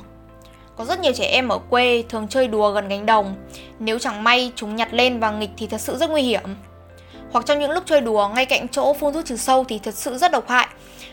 Có 0.77 0.85
rất 0.85 1.01
nhiều 1.01 1.13
trẻ 1.13 1.25
em 1.25 1.49
ở 1.49 1.59
quê 1.59 2.05
thường 2.09 2.29
chơi 2.29 2.49
đùa 2.49 2.73
gần 2.73 2.89
cánh 2.89 3.07
đồng. 3.07 3.35
Nếu 3.79 3.99
chẳng 3.99 4.25
may 4.25 4.53
chúng 4.57 4.77
nhặt 4.77 4.95
lên 4.95 5.21
và 5.21 5.31
nghịch 5.31 5.51
thì 5.57 5.67
thật 5.67 5.81
sự 5.81 5.97
rất 5.97 6.11
nguy 6.11 6.23
hiểm 6.23 6.41
hoặc 7.33 7.47
trong 7.47 7.59
những 7.59 7.71
lúc 7.71 7.85
chơi 7.87 8.01
đùa 8.01 8.31
ngay 8.35 8.47
cạnh 8.47 8.69
chỗ 8.69 8.93
phun 8.93 9.13
thuốc 9.13 9.25
trừ 9.25 9.37
sâu 9.37 9.65
thì 9.69 9.79
thật 9.79 9.95
sự 9.95 10.19
rất 10.19 10.33
độc 10.33 10.49
hại. 10.49 10.69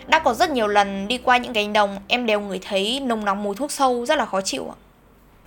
Đã 0.08 0.20
có 0.20 0.34
rất 0.34 0.50
nhiều 0.50 0.68
lần 0.68 1.08
đi 1.08 1.18
qua 1.18 1.38
những 1.38 1.54
cánh 1.54 1.74
đồng 1.74 1.98
em 2.08 2.26
đều 2.26 2.40
ngửi 2.40 2.60
thấy 2.70 3.00
nồng 3.00 3.26
nóng 3.26 3.44
mùi 3.44 3.56
thuốc 3.56 3.72
sâu 3.72 4.06
rất 4.06 4.18
là 4.18 4.26
khó 4.26 4.42
chịu 4.42 4.66
ạ. 4.70 4.76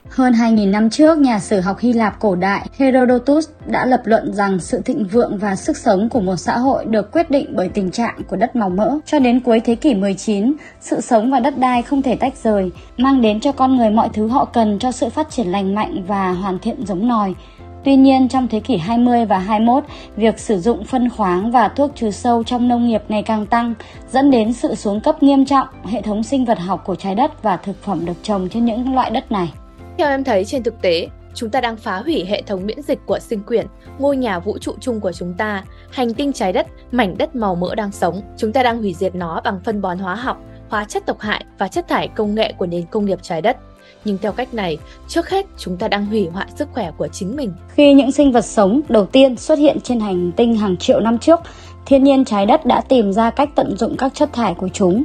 Hơn 0.08 0.32
2.000 0.32 0.70
năm 0.70 0.90
trước, 0.90 1.18
nhà 1.18 1.38
sử 1.38 1.60
học 1.60 1.78
Hy 1.78 1.92
Lạp 1.92 2.20
cổ 2.20 2.34
đại 2.34 2.66
Herodotus 2.78 3.48
đã 3.66 3.86
lập 3.86 4.00
luận 4.04 4.34
rằng 4.34 4.60
sự 4.60 4.80
thịnh 4.80 5.04
vượng 5.04 5.38
và 5.38 5.56
sức 5.56 5.76
sống 5.76 6.08
của 6.08 6.20
một 6.20 6.36
xã 6.36 6.58
hội 6.58 6.84
được 6.84 7.12
quyết 7.12 7.30
định 7.30 7.46
bởi 7.56 7.68
tình 7.68 7.90
trạng 7.90 8.22
của 8.28 8.36
đất 8.36 8.56
màu 8.56 8.68
mỡ. 8.68 8.98
Cho 9.06 9.18
đến 9.18 9.40
cuối 9.40 9.60
thế 9.60 9.74
kỷ 9.74 9.94
19, 9.94 10.52
sự 10.80 11.00
sống 11.00 11.30
và 11.30 11.40
đất 11.40 11.58
đai 11.58 11.82
không 11.82 12.02
thể 12.02 12.16
tách 12.16 12.34
rời, 12.42 12.70
mang 12.96 13.20
đến 13.20 13.40
cho 13.40 13.52
con 13.52 13.76
người 13.76 13.90
mọi 13.90 14.08
thứ 14.12 14.28
họ 14.28 14.44
cần 14.44 14.78
cho 14.78 14.92
sự 14.92 15.08
phát 15.08 15.30
triển 15.30 15.46
lành 15.46 15.74
mạnh 15.74 16.04
và 16.06 16.30
hoàn 16.30 16.58
thiện 16.58 16.86
giống 16.86 17.08
nòi. 17.08 17.34
Tuy 17.84 17.96
nhiên, 17.96 18.28
trong 18.28 18.48
thế 18.48 18.60
kỷ 18.60 18.76
20 18.76 19.24
và 19.24 19.38
21, 19.38 19.84
việc 20.16 20.38
sử 20.38 20.60
dụng 20.60 20.84
phân 20.84 21.08
khoáng 21.08 21.50
và 21.50 21.68
thuốc 21.68 21.90
trừ 21.94 22.10
sâu 22.10 22.42
trong 22.44 22.68
nông 22.68 22.86
nghiệp 22.86 23.02
ngày 23.08 23.22
càng 23.22 23.46
tăng, 23.46 23.74
dẫn 24.10 24.30
đến 24.30 24.52
sự 24.52 24.74
xuống 24.74 25.00
cấp 25.00 25.22
nghiêm 25.22 25.44
trọng 25.44 25.68
hệ 25.84 26.02
thống 26.02 26.22
sinh 26.22 26.44
vật 26.44 26.58
học 26.58 26.82
của 26.86 26.94
trái 26.94 27.14
đất 27.14 27.42
và 27.42 27.56
thực 27.56 27.82
phẩm 27.82 28.04
được 28.04 28.16
trồng 28.22 28.48
trên 28.48 28.64
những 28.64 28.94
loại 28.94 29.10
đất 29.10 29.32
này. 29.32 29.52
Theo 29.98 30.08
em 30.08 30.24
thấy 30.24 30.44
trên 30.44 30.62
thực 30.62 30.82
tế, 30.82 31.08
chúng 31.34 31.50
ta 31.50 31.60
đang 31.60 31.76
phá 31.76 31.96
hủy 31.96 32.24
hệ 32.24 32.42
thống 32.42 32.66
miễn 32.66 32.82
dịch 32.82 32.98
của 33.06 33.18
sinh 33.18 33.42
quyển, 33.42 33.66
ngôi 33.98 34.16
nhà 34.16 34.38
vũ 34.38 34.58
trụ 34.58 34.74
chung 34.80 35.00
của 35.00 35.12
chúng 35.12 35.34
ta, 35.34 35.64
hành 35.90 36.14
tinh 36.14 36.32
trái 36.32 36.52
đất, 36.52 36.66
mảnh 36.92 37.18
đất 37.18 37.36
màu 37.36 37.54
mỡ 37.54 37.74
đang 37.74 37.92
sống. 37.92 38.22
Chúng 38.36 38.52
ta 38.52 38.62
đang 38.62 38.78
hủy 38.78 38.94
diệt 38.94 39.14
nó 39.14 39.40
bằng 39.44 39.60
phân 39.64 39.82
bón 39.82 39.98
hóa 39.98 40.14
học, 40.14 40.40
hóa 40.68 40.84
chất 40.84 41.06
độc 41.06 41.20
hại 41.20 41.44
và 41.58 41.68
chất 41.68 41.88
thải 41.88 42.08
công 42.08 42.34
nghệ 42.34 42.52
của 42.58 42.66
nền 42.66 42.86
công 42.86 43.04
nghiệp 43.04 43.18
trái 43.22 43.42
đất. 43.42 43.56
Nhưng 44.04 44.18
theo 44.18 44.32
cách 44.32 44.54
này, 44.54 44.78
trước 45.08 45.28
hết 45.30 45.46
chúng 45.58 45.76
ta 45.76 45.88
đang 45.88 46.06
hủy 46.06 46.28
hoại 46.32 46.46
sức 46.56 46.68
khỏe 46.72 46.90
của 46.96 47.08
chính 47.08 47.36
mình. 47.36 47.52
Khi 47.68 47.94
những 47.94 48.12
sinh 48.12 48.32
vật 48.32 48.44
sống 48.44 48.80
đầu 48.88 49.06
tiên 49.06 49.36
xuất 49.36 49.58
hiện 49.58 49.80
trên 49.80 50.00
hành 50.00 50.32
tinh 50.32 50.56
hàng 50.56 50.76
triệu 50.76 51.00
năm 51.00 51.18
trước, 51.18 51.40
thiên 51.86 52.04
nhiên 52.04 52.24
trái 52.24 52.46
đất 52.46 52.66
đã 52.66 52.80
tìm 52.80 53.12
ra 53.12 53.30
cách 53.30 53.50
tận 53.54 53.76
dụng 53.76 53.96
các 53.96 54.14
chất 54.14 54.32
thải 54.32 54.54
của 54.54 54.68
chúng. 54.68 55.02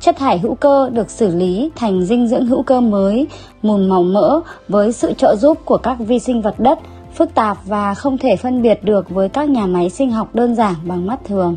Chất 0.00 0.16
thải 0.16 0.38
hữu 0.38 0.54
cơ 0.54 0.90
được 0.92 1.10
xử 1.10 1.36
lý 1.36 1.70
thành 1.76 2.04
dinh 2.04 2.28
dưỡng 2.28 2.46
hữu 2.46 2.62
cơ 2.62 2.80
mới, 2.80 3.26
mùn 3.62 3.88
màu 3.88 4.02
mỡ 4.02 4.40
với 4.68 4.92
sự 4.92 5.12
trợ 5.12 5.36
giúp 5.36 5.58
của 5.64 5.78
các 5.78 5.96
vi 5.98 6.18
sinh 6.18 6.42
vật 6.42 6.54
đất 6.58 6.78
phức 7.16 7.34
tạp 7.34 7.58
và 7.64 7.94
không 7.94 8.18
thể 8.18 8.36
phân 8.36 8.62
biệt 8.62 8.84
được 8.84 9.10
với 9.10 9.28
các 9.28 9.48
nhà 9.48 9.66
máy 9.66 9.90
sinh 9.90 10.10
học 10.10 10.34
đơn 10.34 10.54
giản 10.54 10.74
bằng 10.84 11.06
mắt 11.06 11.20
thường. 11.24 11.56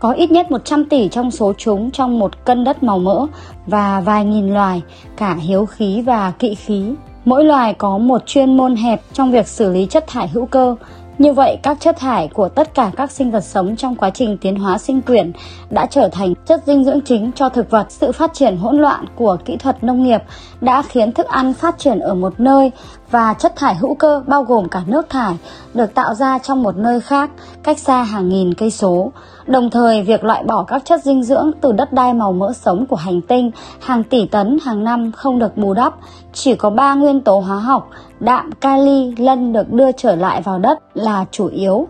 Có 0.00 0.12
ít 0.12 0.30
nhất 0.30 0.50
100 0.50 0.84
tỷ 0.84 1.08
trong 1.08 1.30
số 1.30 1.52
chúng 1.58 1.90
trong 1.90 2.18
một 2.18 2.44
cân 2.44 2.64
đất 2.64 2.82
màu 2.82 2.98
mỡ 2.98 3.26
và 3.66 4.00
vài 4.00 4.24
nghìn 4.24 4.54
loài, 4.54 4.82
cả 5.16 5.34
hiếu 5.34 5.66
khí 5.66 6.02
và 6.02 6.30
kỵ 6.30 6.54
khí. 6.54 6.94
Mỗi 7.24 7.44
loài 7.44 7.74
có 7.74 7.98
một 7.98 8.26
chuyên 8.26 8.56
môn 8.56 8.76
hẹp 8.76 9.02
trong 9.12 9.32
việc 9.32 9.48
xử 9.48 9.72
lý 9.72 9.86
chất 9.86 10.04
thải 10.06 10.28
hữu 10.28 10.46
cơ, 10.46 10.76
như 11.18 11.32
vậy, 11.32 11.58
các 11.62 11.80
chất 11.80 11.96
thải 11.98 12.28
của 12.28 12.48
tất 12.48 12.74
cả 12.74 12.90
các 12.96 13.10
sinh 13.10 13.30
vật 13.30 13.40
sống 13.40 13.76
trong 13.76 13.96
quá 13.96 14.10
trình 14.10 14.38
tiến 14.40 14.56
hóa 14.56 14.78
sinh 14.78 15.02
quyển 15.02 15.32
đã 15.70 15.86
trở 15.86 16.08
thành 16.12 16.34
chất 16.46 16.62
dinh 16.66 16.84
dưỡng 16.84 17.00
chính 17.00 17.30
cho 17.34 17.48
thực 17.48 17.70
vật. 17.70 17.86
Sự 17.88 18.12
phát 18.12 18.34
triển 18.34 18.56
hỗn 18.56 18.76
loạn 18.76 19.04
của 19.16 19.36
kỹ 19.44 19.56
thuật 19.56 19.84
nông 19.84 20.02
nghiệp 20.02 20.22
đã 20.60 20.82
khiến 20.82 21.12
thức 21.12 21.26
ăn 21.26 21.54
phát 21.54 21.78
triển 21.78 21.98
ở 21.98 22.14
một 22.14 22.40
nơi 22.40 22.70
và 23.10 23.34
chất 23.34 23.56
thải 23.56 23.74
hữu 23.74 23.94
cơ 23.94 24.22
bao 24.26 24.42
gồm 24.42 24.68
cả 24.68 24.82
nước 24.86 25.08
thải 25.08 25.34
được 25.74 25.94
tạo 25.94 26.14
ra 26.14 26.38
trong 26.38 26.62
một 26.62 26.76
nơi 26.76 27.00
khác 27.00 27.30
cách 27.62 27.78
xa 27.78 28.02
hàng 28.02 28.28
nghìn 28.28 28.54
cây 28.54 28.70
số. 28.70 29.12
Đồng 29.46 29.70
thời, 29.70 30.02
việc 30.02 30.24
loại 30.24 30.44
bỏ 30.44 30.64
các 30.64 30.82
chất 30.84 31.04
dinh 31.04 31.22
dưỡng 31.22 31.50
từ 31.60 31.72
đất 31.72 31.92
đai 31.92 32.14
màu 32.14 32.32
mỡ 32.32 32.52
sống 32.52 32.86
của 32.86 32.96
hành 32.96 33.20
tinh 33.20 33.50
hàng 33.80 34.04
tỷ 34.04 34.26
tấn 34.26 34.58
hàng 34.62 34.84
năm 34.84 35.12
không 35.12 35.38
được 35.38 35.56
bù 35.56 35.74
đắp. 35.74 35.94
Chỉ 36.32 36.54
có 36.54 36.70
3 36.70 36.94
nguyên 36.94 37.20
tố 37.20 37.40
hóa 37.40 37.58
học, 37.58 37.88
đạm, 38.20 38.52
kali, 38.52 39.14
lân 39.18 39.52
được 39.52 39.72
đưa 39.72 39.92
trở 39.92 40.16
lại 40.16 40.42
vào 40.42 40.58
đất 40.58 40.78
là 40.94 41.24
chủ 41.30 41.46
yếu. 41.46 41.88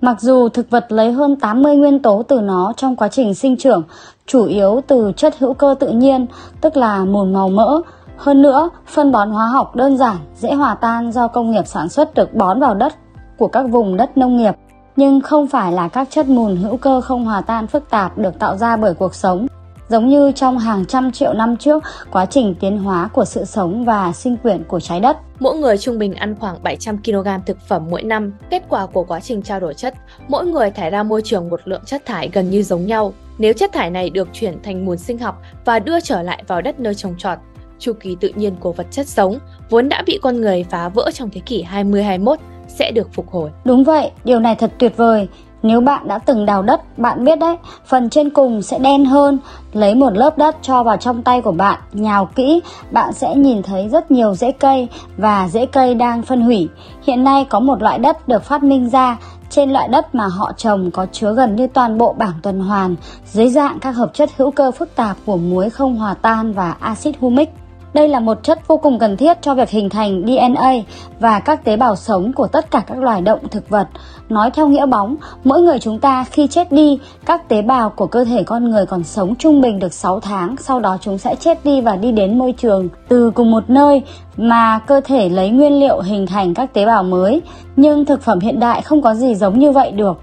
Mặc 0.00 0.20
dù 0.20 0.48
thực 0.48 0.70
vật 0.70 0.86
lấy 0.88 1.12
hơn 1.12 1.36
80 1.36 1.76
nguyên 1.76 2.02
tố 2.02 2.22
từ 2.28 2.40
nó 2.40 2.72
trong 2.76 2.96
quá 2.96 3.08
trình 3.08 3.34
sinh 3.34 3.56
trưởng, 3.56 3.82
chủ 4.26 4.44
yếu 4.44 4.80
từ 4.86 5.12
chất 5.16 5.34
hữu 5.38 5.54
cơ 5.54 5.74
tự 5.80 5.88
nhiên, 5.88 6.26
tức 6.60 6.76
là 6.76 7.04
mùn 7.04 7.32
màu 7.32 7.48
mỡ, 7.48 7.80
hơn 8.20 8.42
nữa, 8.42 8.70
phân 8.86 9.12
bón 9.12 9.30
hóa 9.30 9.46
học 9.46 9.76
đơn 9.76 9.96
giản, 9.96 10.16
dễ 10.36 10.52
hòa 10.52 10.74
tan 10.74 11.12
do 11.12 11.28
công 11.28 11.50
nghiệp 11.50 11.66
sản 11.66 11.88
xuất 11.88 12.14
được 12.14 12.34
bón 12.34 12.60
vào 12.60 12.74
đất 12.74 12.94
của 13.38 13.48
các 13.48 13.62
vùng 13.62 13.96
đất 13.96 14.18
nông 14.18 14.36
nghiệp, 14.36 14.54
nhưng 14.96 15.20
không 15.20 15.46
phải 15.46 15.72
là 15.72 15.88
các 15.88 16.08
chất 16.10 16.28
mùn 16.28 16.56
hữu 16.56 16.76
cơ 16.76 17.00
không 17.00 17.24
hòa 17.24 17.40
tan 17.40 17.66
phức 17.66 17.90
tạp 17.90 18.18
được 18.18 18.38
tạo 18.38 18.56
ra 18.56 18.76
bởi 18.76 18.94
cuộc 18.94 19.14
sống. 19.14 19.46
Giống 19.88 20.08
như 20.08 20.32
trong 20.32 20.58
hàng 20.58 20.86
trăm 20.86 21.12
triệu 21.12 21.32
năm 21.32 21.56
trước, 21.56 21.82
quá 22.12 22.26
trình 22.26 22.54
tiến 22.60 22.78
hóa 22.78 23.08
của 23.12 23.24
sự 23.24 23.44
sống 23.44 23.84
và 23.84 24.12
sinh 24.12 24.36
quyển 24.36 24.64
của 24.64 24.80
trái 24.80 25.00
đất. 25.00 25.16
Mỗi 25.38 25.56
người 25.56 25.78
trung 25.78 25.98
bình 25.98 26.14
ăn 26.14 26.34
khoảng 26.40 26.62
700 26.62 26.98
kg 27.04 27.28
thực 27.46 27.60
phẩm 27.60 27.86
mỗi 27.90 28.02
năm. 28.02 28.32
Kết 28.50 28.62
quả 28.68 28.86
của 28.86 29.04
quá 29.04 29.20
trình 29.20 29.42
trao 29.42 29.60
đổi 29.60 29.74
chất, 29.74 29.94
mỗi 30.28 30.46
người 30.46 30.70
thải 30.70 30.90
ra 30.90 31.02
môi 31.02 31.22
trường 31.24 31.48
một 31.48 31.60
lượng 31.64 31.82
chất 31.86 32.06
thải 32.06 32.30
gần 32.32 32.50
như 32.50 32.62
giống 32.62 32.86
nhau. 32.86 33.12
Nếu 33.38 33.52
chất 33.52 33.72
thải 33.72 33.90
này 33.90 34.10
được 34.10 34.28
chuyển 34.32 34.62
thành 34.62 34.84
mùn 34.84 34.98
sinh 34.98 35.18
học 35.18 35.42
và 35.64 35.78
đưa 35.78 36.00
trở 36.00 36.22
lại 36.22 36.44
vào 36.46 36.62
đất 36.62 36.80
nơi 36.80 36.94
trồng 36.94 37.14
trọt, 37.18 37.38
chu 37.80 37.92
kỳ 38.00 38.16
tự 38.20 38.28
nhiên 38.34 38.56
của 38.60 38.72
vật 38.72 38.86
chất 38.90 39.08
sống 39.08 39.38
vốn 39.70 39.88
đã 39.88 40.02
bị 40.06 40.18
con 40.22 40.40
người 40.40 40.64
phá 40.70 40.88
vỡ 40.88 41.10
trong 41.14 41.30
thế 41.30 41.40
kỷ 41.46 41.64
20-21 41.72 42.36
sẽ 42.68 42.90
được 42.90 43.08
phục 43.12 43.30
hồi. 43.30 43.50
Đúng 43.64 43.84
vậy, 43.84 44.10
điều 44.24 44.40
này 44.40 44.54
thật 44.54 44.72
tuyệt 44.78 44.96
vời. 44.96 45.28
Nếu 45.62 45.80
bạn 45.80 46.08
đã 46.08 46.18
từng 46.18 46.46
đào 46.46 46.62
đất, 46.62 46.98
bạn 46.98 47.24
biết 47.24 47.38
đấy, 47.38 47.56
phần 47.86 48.10
trên 48.10 48.30
cùng 48.30 48.62
sẽ 48.62 48.78
đen 48.78 49.04
hơn. 49.04 49.38
Lấy 49.72 49.94
một 49.94 50.16
lớp 50.16 50.38
đất 50.38 50.56
cho 50.62 50.82
vào 50.82 50.96
trong 50.96 51.22
tay 51.22 51.40
của 51.40 51.52
bạn, 51.52 51.78
nhào 51.92 52.26
kỹ, 52.34 52.60
bạn 52.90 53.12
sẽ 53.12 53.34
nhìn 53.34 53.62
thấy 53.62 53.88
rất 53.88 54.10
nhiều 54.10 54.34
rễ 54.34 54.52
cây 54.52 54.88
và 55.16 55.48
rễ 55.48 55.66
cây 55.66 55.94
đang 55.94 56.22
phân 56.22 56.40
hủy. 56.40 56.68
Hiện 57.02 57.24
nay 57.24 57.44
có 57.44 57.60
một 57.60 57.82
loại 57.82 57.98
đất 57.98 58.28
được 58.28 58.44
phát 58.44 58.62
minh 58.62 58.90
ra 58.90 59.16
trên 59.50 59.70
loại 59.70 59.88
đất 59.88 60.14
mà 60.14 60.26
họ 60.26 60.52
trồng 60.56 60.90
có 60.90 61.06
chứa 61.12 61.34
gần 61.34 61.56
như 61.56 61.66
toàn 61.66 61.98
bộ 61.98 62.12
bảng 62.18 62.34
tuần 62.42 62.60
hoàn 62.60 62.96
dưới 63.26 63.48
dạng 63.48 63.78
các 63.80 63.90
hợp 63.90 64.14
chất 64.14 64.30
hữu 64.36 64.50
cơ 64.50 64.70
phức 64.70 64.96
tạp 64.96 65.16
của 65.26 65.36
muối 65.36 65.70
không 65.70 65.96
hòa 65.96 66.14
tan 66.14 66.52
và 66.52 66.76
axit 66.80 67.16
humic. 67.20 67.59
Đây 67.94 68.08
là 68.08 68.20
một 68.20 68.42
chất 68.42 68.68
vô 68.68 68.76
cùng 68.76 68.98
cần 68.98 69.16
thiết 69.16 69.42
cho 69.42 69.54
việc 69.54 69.70
hình 69.70 69.88
thành 69.88 70.22
DNA 70.26 70.72
và 71.20 71.40
các 71.40 71.64
tế 71.64 71.76
bào 71.76 71.96
sống 71.96 72.32
của 72.32 72.46
tất 72.46 72.70
cả 72.70 72.82
các 72.86 72.98
loài 72.98 73.20
động 73.20 73.48
thực 73.50 73.68
vật. 73.68 73.88
Nói 74.28 74.50
theo 74.50 74.68
nghĩa 74.68 74.86
bóng, 74.86 75.16
mỗi 75.44 75.62
người 75.62 75.78
chúng 75.78 75.98
ta 75.98 76.24
khi 76.24 76.46
chết 76.46 76.72
đi, 76.72 76.98
các 77.26 77.48
tế 77.48 77.62
bào 77.62 77.90
của 77.90 78.06
cơ 78.06 78.24
thể 78.24 78.42
con 78.42 78.70
người 78.70 78.86
còn 78.86 79.04
sống 79.04 79.36
trung 79.36 79.60
bình 79.60 79.78
được 79.78 79.92
6 79.92 80.20
tháng, 80.20 80.56
sau 80.56 80.80
đó 80.80 80.96
chúng 81.00 81.18
sẽ 81.18 81.34
chết 81.34 81.64
đi 81.64 81.80
và 81.80 81.96
đi 81.96 82.12
đến 82.12 82.38
môi 82.38 82.52
trường 82.52 82.88
từ 83.08 83.30
cùng 83.30 83.50
một 83.50 83.70
nơi 83.70 84.02
mà 84.36 84.78
cơ 84.78 85.00
thể 85.04 85.28
lấy 85.28 85.50
nguyên 85.50 85.80
liệu 85.80 86.00
hình 86.00 86.26
thành 86.26 86.54
các 86.54 86.72
tế 86.72 86.86
bào 86.86 87.02
mới. 87.02 87.42
Nhưng 87.76 88.04
thực 88.04 88.22
phẩm 88.22 88.40
hiện 88.40 88.60
đại 88.60 88.82
không 88.82 89.02
có 89.02 89.14
gì 89.14 89.34
giống 89.34 89.58
như 89.58 89.72
vậy 89.72 89.90
được. 89.90 90.18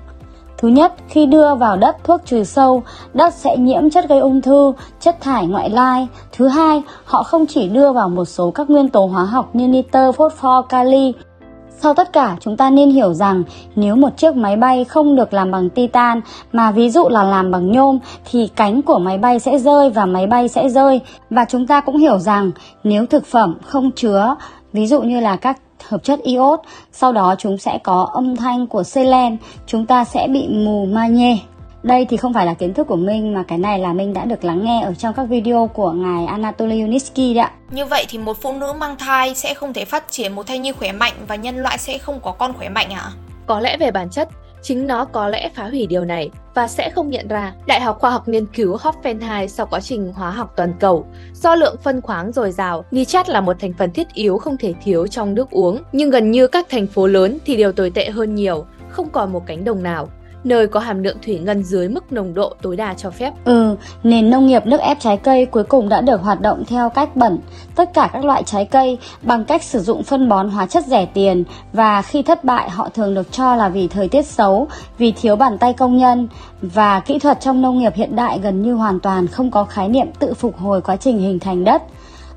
Thứ 0.57 0.67
nhất, 0.67 0.93
khi 1.09 1.25
đưa 1.25 1.55
vào 1.55 1.77
đất 1.77 1.97
thuốc 2.03 2.21
trừ 2.25 2.43
sâu, 2.43 2.83
đất 3.13 3.33
sẽ 3.33 3.57
nhiễm 3.57 3.89
chất 3.89 4.09
gây 4.09 4.19
ung 4.19 4.41
thư, 4.41 4.73
chất 4.99 5.21
thải 5.21 5.47
ngoại 5.47 5.69
lai. 5.69 6.07
Thứ 6.31 6.47
hai, 6.47 6.83
họ 7.05 7.23
không 7.23 7.45
chỉ 7.45 7.69
đưa 7.69 7.91
vào 7.91 8.09
một 8.09 8.25
số 8.25 8.51
các 8.51 8.69
nguyên 8.69 8.89
tố 8.89 9.05
hóa 9.05 9.23
học 9.23 9.49
như 9.53 9.67
nitơ, 9.67 10.11
phosphor, 10.11 10.65
kali. 10.69 11.13
Sau 11.79 11.93
tất 11.93 12.13
cả, 12.13 12.37
chúng 12.39 12.57
ta 12.57 12.69
nên 12.69 12.89
hiểu 12.89 13.13
rằng 13.13 13.43
nếu 13.75 13.95
một 13.95 14.17
chiếc 14.17 14.35
máy 14.35 14.55
bay 14.55 14.83
không 14.83 15.15
được 15.15 15.33
làm 15.33 15.51
bằng 15.51 15.69
titan 15.69 16.21
mà 16.53 16.71
ví 16.71 16.89
dụ 16.89 17.09
là 17.09 17.23
làm 17.23 17.51
bằng 17.51 17.71
nhôm 17.71 17.99
thì 18.31 18.49
cánh 18.55 18.81
của 18.81 18.99
máy 18.99 19.17
bay 19.17 19.39
sẽ 19.39 19.59
rơi 19.59 19.89
và 19.89 20.05
máy 20.05 20.27
bay 20.27 20.47
sẽ 20.47 20.69
rơi. 20.69 21.01
Và 21.29 21.45
chúng 21.49 21.67
ta 21.67 21.81
cũng 21.81 21.97
hiểu 21.97 22.19
rằng 22.19 22.51
nếu 22.83 23.05
thực 23.05 23.25
phẩm 23.25 23.57
không 23.65 23.91
chứa 23.91 24.35
ví 24.73 24.87
dụ 24.87 25.01
như 25.01 25.19
là 25.19 25.35
các 25.35 25.57
hợp 25.87 26.03
chất 26.03 26.19
iốt, 26.23 26.59
sau 26.91 27.11
đó 27.11 27.35
chúng 27.37 27.57
sẽ 27.57 27.79
có 27.83 28.09
âm 28.13 28.35
thanh 28.35 28.67
của 28.67 28.83
selen, 28.83 29.37
chúng 29.65 29.85
ta 29.85 30.03
sẽ 30.03 30.27
bị 30.27 30.47
mù 30.47 30.85
magie. 30.85 31.37
Đây 31.83 32.05
thì 32.05 32.17
không 32.17 32.33
phải 32.33 32.45
là 32.45 32.53
kiến 32.53 32.73
thức 32.73 32.87
của 32.87 32.95
Minh 32.95 33.33
mà 33.33 33.43
cái 33.43 33.57
này 33.57 33.79
là 33.79 33.93
Minh 33.93 34.13
đã 34.13 34.25
được 34.25 34.43
lắng 34.43 34.65
nghe 34.65 34.81
ở 34.81 34.93
trong 34.93 35.13
các 35.13 35.23
video 35.23 35.69
của 35.73 35.91
ngài 35.91 36.25
Anatoly 36.25 36.81
Unitsky 36.81 37.33
đấy 37.33 37.43
ạ. 37.43 37.51
Như 37.71 37.85
vậy 37.85 38.05
thì 38.09 38.17
một 38.17 38.37
phụ 38.41 38.53
nữ 38.53 38.73
mang 38.73 38.95
thai 38.97 39.35
sẽ 39.35 39.53
không 39.53 39.73
thể 39.73 39.85
phát 39.85 40.11
triển 40.11 40.35
một 40.35 40.47
thai 40.47 40.59
nhi 40.59 40.71
khỏe 40.71 40.91
mạnh 40.91 41.13
và 41.27 41.35
nhân 41.35 41.57
loại 41.57 41.77
sẽ 41.77 41.97
không 41.97 42.19
có 42.19 42.31
con 42.31 42.53
khỏe 42.53 42.69
mạnh 42.69 42.89
ạ? 42.89 43.11
Có 43.45 43.59
lẽ 43.59 43.77
về 43.77 43.91
bản 43.91 44.09
chất, 44.09 44.29
chính 44.67 44.87
nó 44.87 45.05
có 45.05 45.29
lẽ 45.29 45.49
phá 45.55 45.63
hủy 45.63 45.87
điều 45.87 46.05
này 46.05 46.29
và 46.53 46.67
sẽ 46.67 46.89
không 46.89 47.09
nhận 47.09 47.27
ra. 47.27 47.53
Đại 47.67 47.81
học 47.81 47.97
khoa 47.99 48.09
học 48.09 48.27
nghiên 48.27 48.45
cứu 48.45 48.77
Hoffenheim 48.77 49.47
sau 49.47 49.65
quá 49.65 49.79
trình 49.79 50.13
hóa 50.15 50.31
học 50.31 50.53
toàn 50.55 50.73
cầu, 50.79 51.05
do 51.33 51.55
lượng 51.55 51.75
phân 51.83 52.01
khoáng 52.01 52.31
dồi 52.31 52.51
dào, 52.51 52.85
nitrat 52.91 53.29
là 53.29 53.41
một 53.41 53.59
thành 53.59 53.73
phần 53.77 53.91
thiết 53.91 54.07
yếu 54.13 54.37
không 54.37 54.57
thể 54.57 54.73
thiếu 54.83 55.07
trong 55.07 55.35
nước 55.35 55.49
uống. 55.49 55.81
Nhưng 55.91 56.09
gần 56.09 56.31
như 56.31 56.47
các 56.47 56.65
thành 56.69 56.87
phố 56.87 57.07
lớn 57.07 57.37
thì 57.45 57.55
điều 57.55 57.71
tồi 57.71 57.89
tệ 57.89 58.09
hơn 58.09 58.35
nhiều, 58.35 58.65
không 58.89 59.09
còn 59.09 59.33
một 59.33 59.43
cánh 59.45 59.63
đồng 59.63 59.83
nào 59.83 60.09
nơi 60.43 60.67
có 60.67 60.79
hàm 60.79 61.03
lượng 61.03 61.17
thủy 61.25 61.39
ngân 61.39 61.63
dưới 61.63 61.89
mức 61.89 62.11
nồng 62.11 62.33
độ 62.33 62.53
tối 62.61 62.75
đa 62.75 62.93
cho 62.93 63.09
phép. 63.09 63.33
Ừ, 63.45 63.75
nền 64.03 64.29
nông 64.29 64.45
nghiệp 64.45 64.65
nước 64.65 64.79
ép 64.79 64.99
trái 64.99 65.17
cây 65.17 65.45
cuối 65.45 65.63
cùng 65.63 65.89
đã 65.89 66.01
được 66.01 66.21
hoạt 66.21 66.41
động 66.41 66.63
theo 66.67 66.89
cách 66.89 67.15
bẩn 67.15 67.39
tất 67.75 67.93
cả 67.93 68.09
các 68.13 68.25
loại 68.25 68.43
trái 68.43 68.65
cây 68.65 68.97
bằng 69.21 69.45
cách 69.45 69.63
sử 69.63 69.79
dụng 69.79 70.03
phân 70.03 70.29
bón 70.29 70.49
hóa 70.49 70.65
chất 70.65 70.85
rẻ 70.85 71.05
tiền 71.05 71.43
và 71.73 72.01
khi 72.01 72.23
thất 72.23 72.43
bại 72.43 72.69
họ 72.69 72.89
thường 72.89 73.15
được 73.15 73.31
cho 73.31 73.55
là 73.55 73.69
vì 73.69 73.87
thời 73.87 74.07
tiết 74.07 74.25
xấu, 74.25 74.67
vì 74.97 75.11
thiếu 75.11 75.35
bàn 75.35 75.57
tay 75.57 75.73
công 75.73 75.97
nhân 75.97 76.27
và 76.61 76.99
kỹ 76.99 77.19
thuật 77.19 77.39
trong 77.41 77.61
nông 77.61 77.79
nghiệp 77.79 77.93
hiện 77.95 78.15
đại 78.15 78.39
gần 78.39 78.61
như 78.61 78.73
hoàn 78.73 78.99
toàn 78.99 79.27
không 79.27 79.51
có 79.51 79.63
khái 79.63 79.89
niệm 79.89 80.07
tự 80.19 80.33
phục 80.33 80.57
hồi 80.57 80.81
quá 80.81 80.95
trình 80.95 81.19
hình 81.19 81.39
thành 81.39 81.63
đất. 81.63 81.83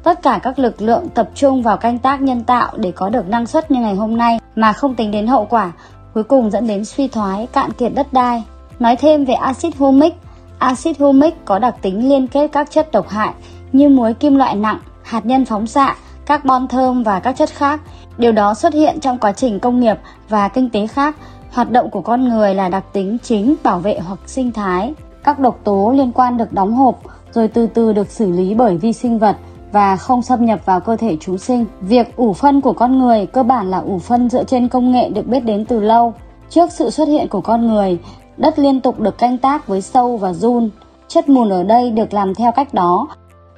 Tất 0.03 0.23
cả 0.23 0.41
các 0.43 0.59
lực 0.59 0.83
lượng 0.83 1.09
tập 1.09 1.31
trung 1.35 1.63
vào 1.63 1.77
canh 1.77 1.99
tác 1.99 2.23
nhân 2.23 2.45
tạo 2.45 2.73
để 2.77 2.93
có 2.93 3.09
được 3.09 3.29
năng 3.29 3.47
suất 3.47 3.71
như 3.71 3.81
ngày 3.81 3.95
hôm 3.95 4.17
nay 4.17 4.39
mà 4.57 4.73
không 4.73 4.95
tính 4.95 5.11
đến 5.11 5.27
hậu 5.27 5.45
quả 5.45 5.73
cuối 6.15 6.25
cùng 6.25 6.51
dẫn 6.51 6.67
đến 6.67 6.85
suy 6.85 7.09
thoái, 7.09 7.47
cạn 7.47 7.73
kiệt 7.73 7.93
đất 7.95 8.13
đai. 8.13 8.45
Nói 8.79 8.97
thêm 8.97 9.25
về 9.25 9.35
axit 9.35 9.77
humic, 9.77 10.15
axit 10.59 10.99
humic 10.99 11.45
có 11.45 11.59
đặc 11.59 11.77
tính 11.83 12.09
liên 12.09 12.27
kết 12.27 12.49
các 12.53 12.71
chất 12.71 12.93
độc 12.93 13.09
hại 13.09 13.33
như 13.73 13.89
muối 13.89 14.15
kim 14.15 14.37
loại 14.37 14.55
nặng, 14.55 14.79
hạt 15.03 15.27
nhân 15.27 15.45
phóng 15.45 15.67
xạ, 15.67 15.97
carbon 16.27 16.69
thơm 16.69 17.03
và 17.03 17.21
các 17.21 17.33
chất 17.33 17.51
khác. 17.51 17.81
Điều 18.19 18.33
đó 18.33 18.55
xuất 18.55 18.75
hiện 18.75 19.01
trong 19.01 19.19
quá 19.19 19.33
trình 19.33 19.61
công 19.61 19.81
nghiệp 19.81 19.97
và 20.29 20.49
kinh 20.49 20.71
tế 20.71 20.87
khác. 20.87 21.17
Hoạt 21.51 21.71
động 21.71 21.91
của 21.91 22.01
con 22.01 22.29
người 22.29 22.55
là 22.55 22.69
đặc 22.69 22.85
tính 22.93 23.19
chính 23.23 23.55
bảo 23.63 23.79
vệ 23.79 23.99
hoặc 23.99 24.19
sinh 24.27 24.53
thái. 24.53 24.95
Các 25.25 25.39
độc 25.39 25.59
tố 25.65 25.93
liên 25.97 26.13
quan 26.13 26.37
được 26.37 26.53
đóng 26.53 26.75
hộp 26.75 27.01
rồi 27.33 27.49
từ 27.49 27.67
từ 27.67 27.93
được 27.93 28.11
xử 28.11 28.31
lý 28.31 28.55
bởi 28.55 28.77
vi 28.77 28.93
sinh 28.93 29.19
vật 29.19 29.37
và 29.73 29.97
không 29.97 30.23
xâm 30.23 30.45
nhập 30.45 30.61
vào 30.65 30.81
cơ 30.81 30.97
thể 30.97 31.17
chúng 31.21 31.39
sinh. 31.39 31.67
Việc 31.81 32.17
ủ 32.17 32.33
phân 32.33 32.61
của 32.61 32.73
con 32.73 32.99
người 32.99 33.27
cơ 33.27 33.43
bản 33.43 33.71
là 33.71 33.79
ủ 33.79 33.99
phân 33.99 34.31
dựa 34.31 34.45
trên 34.45 34.69
công 34.69 34.93
nghệ 34.93 35.09
được 35.09 35.27
biết 35.27 35.41
đến 35.41 35.65
từ 35.65 35.81
lâu. 35.81 36.15
Trước 36.49 36.73
sự 36.73 36.91
xuất 36.91 37.09
hiện 37.09 37.29
của 37.29 37.41
con 37.41 37.67
người, 37.67 37.99
đất 38.37 38.59
liên 38.59 38.81
tục 38.81 39.01
được 39.01 39.19
canh 39.19 39.39
tác 39.39 39.67
với 39.67 39.81
sâu 39.81 40.17
và 40.17 40.33
run. 40.33 40.71
Chất 41.09 41.29
mùn 41.29 41.49
ở 41.49 41.63
đây 41.63 41.91
được 41.91 42.15
làm 42.15 42.35
theo 42.35 42.53
cách 42.53 42.75
đó. 42.75 43.09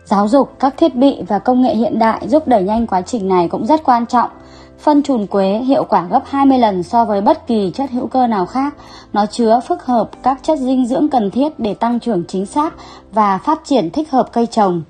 Giáo 0.05 0.29
dục, 0.29 0.51
các 0.59 0.75
thiết 0.77 0.95
bị 0.95 1.23
và 1.29 1.39
công 1.39 1.63
nghệ 1.63 1.75
hiện 1.75 1.99
đại 1.99 2.29
giúp 2.29 2.49
đẩy 2.49 2.63
nhanh 2.63 2.87
quá 2.87 3.03
trình 3.03 3.29
này 3.29 3.49
cũng 3.49 3.67
rất 3.67 3.85
quan 3.85 4.07
trọng. 4.07 4.31
Phân 4.79 5.03
trùn 5.03 5.27
quế 5.27 5.59
hiệu 5.59 5.85
quả 5.85 6.07
gấp 6.11 6.23
20 6.27 6.59
lần 6.59 6.83
so 6.83 7.05
với 7.05 7.21
bất 7.21 7.47
kỳ 7.47 7.71
chất 7.75 7.91
hữu 7.91 8.07
cơ 8.07 8.27
nào 8.27 8.47
khác. 8.47 8.75
Nó 9.13 9.27
chứa 9.27 9.61
phức 9.69 9.87
hợp 9.87 10.11
các 10.23 10.39
chất 10.43 10.59
dinh 10.59 10.87
dưỡng 10.87 11.09
cần 11.09 11.31
thiết 11.31 11.59
để 11.59 11.75
tăng 11.75 12.01
trưởng 12.01 12.25
chính 12.29 12.47
xác 12.47 12.75
và 13.13 13.39
phát 13.39 13.61
triển 13.65 13.91
thích 13.91 14.11
hợp 14.11 14.33
cây 14.33 14.47
trồng. 14.47 14.83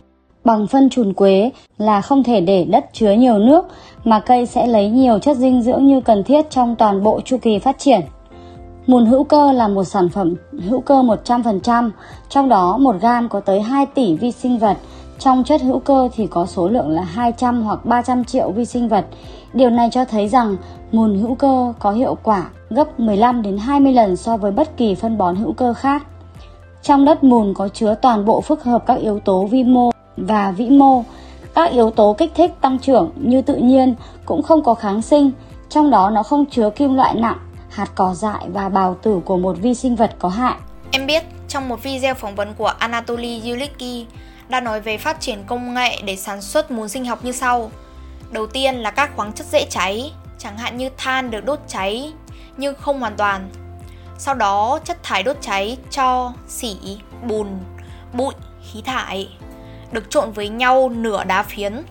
Bằng 0.44 0.66
phân 0.66 0.90
trùn 0.90 1.12
quế 1.12 1.50
là 1.78 2.00
không 2.00 2.22
thể 2.22 2.40
để 2.40 2.64
đất 2.64 2.86
chứa 2.92 3.12
nhiều 3.12 3.38
nước 3.38 3.64
mà 4.04 4.20
cây 4.20 4.46
sẽ 4.46 4.66
lấy 4.66 4.88
nhiều 4.88 5.18
chất 5.18 5.36
dinh 5.36 5.62
dưỡng 5.62 5.86
như 5.86 6.00
cần 6.00 6.24
thiết 6.24 6.50
trong 6.50 6.76
toàn 6.76 7.02
bộ 7.02 7.20
chu 7.24 7.36
kỳ 7.42 7.58
phát 7.58 7.78
triển. 7.78 8.00
Mùn 8.86 9.06
hữu 9.06 9.24
cơ 9.24 9.52
là 9.52 9.68
một 9.68 9.84
sản 9.84 10.08
phẩm 10.08 10.34
hữu 10.68 10.80
cơ 10.80 10.94
100%, 10.94 11.90
trong 12.28 12.48
đó 12.48 12.76
1 12.76 12.96
gam 13.00 13.28
có 13.28 13.40
tới 13.40 13.60
2 13.60 13.86
tỷ 13.86 14.14
vi 14.14 14.32
sinh 14.32 14.58
vật, 14.58 14.76
trong 15.18 15.44
chất 15.44 15.62
hữu 15.62 15.78
cơ 15.78 16.08
thì 16.14 16.26
có 16.26 16.46
số 16.46 16.68
lượng 16.68 16.90
là 16.90 17.02
200 17.02 17.62
hoặc 17.62 17.84
300 17.84 18.24
triệu 18.24 18.50
vi 18.50 18.64
sinh 18.64 18.88
vật. 18.88 19.06
Điều 19.52 19.70
này 19.70 19.88
cho 19.92 20.04
thấy 20.04 20.28
rằng 20.28 20.56
mùn 20.92 21.18
hữu 21.18 21.34
cơ 21.34 21.72
có 21.78 21.92
hiệu 21.92 22.16
quả 22.22 22.48
gấp 22.70 23.00
15 23.00 23.42
đến 23.42 23.58
20 23.58 23.92
lần 23.92 24.16
so 24.16 24.36
với 24.36 24.50
bất 24.50 24.76
kỳ 24.76 24.94
phân 24.94 25.18
bón 25.18 25.36
hữu 25.36 25.52
cơ 25.52 25.74
khác. 25.74 26.06
Trong 26.82 27.04
đất 27.04 27.24
mùn 27.24 27.54
có 27.54 27.68
chứa 27.68 27.94
toàn 27.94 28.24
bộ 28.24 28.40
phức 28.40 28.64
hợp 28.64 28.86
các 28.86 28.94
yếu 28.94 29.20
tố 29.20 29.44
vi 29.44 29.64
mô 29.64 29.91
và 30.16 30.50
vĩ 30.50 30.70
mô. 30.70 31.04
Các 31.54 31.72
yếu 31.72 31.90
tố 31.90 32.14
kích 32.18 32.32
thích 32.34 32.50
tăng 32.60 32.78
trưởng 32.78 33.10
như 33.16 33.42
tự 33.42 33.56
nhiên 33.56 33.94
cũng 34.24 34.42
không 34.42 34.64
có 34.64 34.74
kháng 34.74 35.02
sinh, 35.02 35.30
trong 35.68 35.90
đó 35.90 36.10
nó 36.10 36.22
không 36.22 36.46
chứa 36.46 36.70
kim 36.70 36.94
loại 36.94 37.14
nặng, 37.14 37.38
hạt 37.68 37.86
cỏ 37.94 38.14
dại 38.14 38.46
và 38.48 38.68
bào 38.68 38.96
tử 39.02 39.20
của 39.24 39.36
một 39.36 39.56
vi 39.58 39.74
sinh 39.74 39.96
vật 39.96 40.14
có 40.18 40.28
hại. 40.28 40.56
Em 40.90 41.06
biết 41.06 41.24
trong 41.48 41.68
một 41.68 41.82
video 41.82 42.14
phỏng 42.14 42.34
vấn 42.34 42.54
của 42.54 42.72
Anatoly 42.78 43.50
Yulicki 43.50 44.06
đã 44.48 44.60
nói 44.60 44.80
về 44.80 44.98
phát 44.98 45.20
triển 45.20 45.44
công 45.46 45.74
nghệ 45.74 46.02
để 46.04 46.16
sản 46.16 46.42
xuất 46.42 46.70
muối 46.70 46.88
sinh 46.88 47.04
học 47.04 47.24
như 47.24 47.32
sau. 47.32 47.70
Đầu 48.30 48.46
tiên 48.46 48.74
là 48.74 48.90
các 48.90 49.16
khoáng 49.16 49.32
chất 49.32 49.46
dễ 49.46 49.66
cháy, 49.70 50.12
chẳng 50.38 50.58
hạn 50.58 50.76
như 50.76 50.88
than 50.96 51.30
được 51.30 51.44
đốt 51.44 51.58
cháy 51.68 52.12
nhưng 52.56 52.74
không 52.74 53.00
hoàn 53.00 53.16
toàn. 53.16 53.50
Sau 54.18 54.34
đó 54.34 54.78
chất 54.84 55.02
thải 55.02 55.22
đốt 55.22 55.36
cháy 55.40 55.76
cho 55.90 56.32
xỉ, 56.48 56.76
bùn, 57.28 57.46
bụi, 58.12 58.34
khí 58.72 58.82
thải 58.82 59.28
được 59.92 60.10
trộn 60.10 60.32
với 60.32 60.48
nhau 60.48 60.88
nửa 60.88 61.24
đá 61.24 61.42
phiến. 61.42 61.82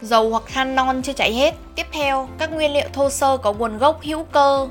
Dầu 0.00 0.30
hoặc 0.30 0.42
than 0.46 0.74
non 0.74 1.02
chưa 1.02 1.12
cháy 1.12 1.32
hết. 1.32 1.54
Tiếp 1.74 1.86
theo, 1.92 2.28
các 2.38 2.52
nguyên 2.52 2.72
liệu 2.72 2.88
thô 2.92 3.10
sơ 3.10 3.36
có 3.36 3.52
nguồn 3.52 3.78
gốc 3.78 4.02
hữu 4.02 4.24
cơ 4.24 4.68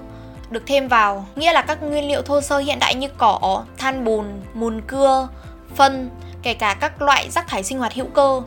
được 0.49 0.63
thêm 0.65 0.87
vào, 0.87 1.25
nghĩa 1.35 1.53
là 1.53 1.61
các 1.61 1.83
nguyên 1.83 2.07
liệu 2.07 2.21
thô 2.21 2.41
sơ 2.41 2.57
hiện 2.57 2.79
đại 2.79 2.95
như 2.95 3.07
cỏ, 3.17 3.63
than 3.77 4.03
bùn, 4.03 4.25
mùn 4.53 4.81
cưa, 4.81 5.27
phân, 5.75 6.09
kể 6.41 6.53
cả 6.53 6.73
các 6.73 7.01
loại 7.01 7.29
rác 7.29 7.47
thải 7.47 7.63
sinh 7.63 7.79
hoạt 7.79 7.93
hữu 7.93 8.05
cơ. 8.05 8.41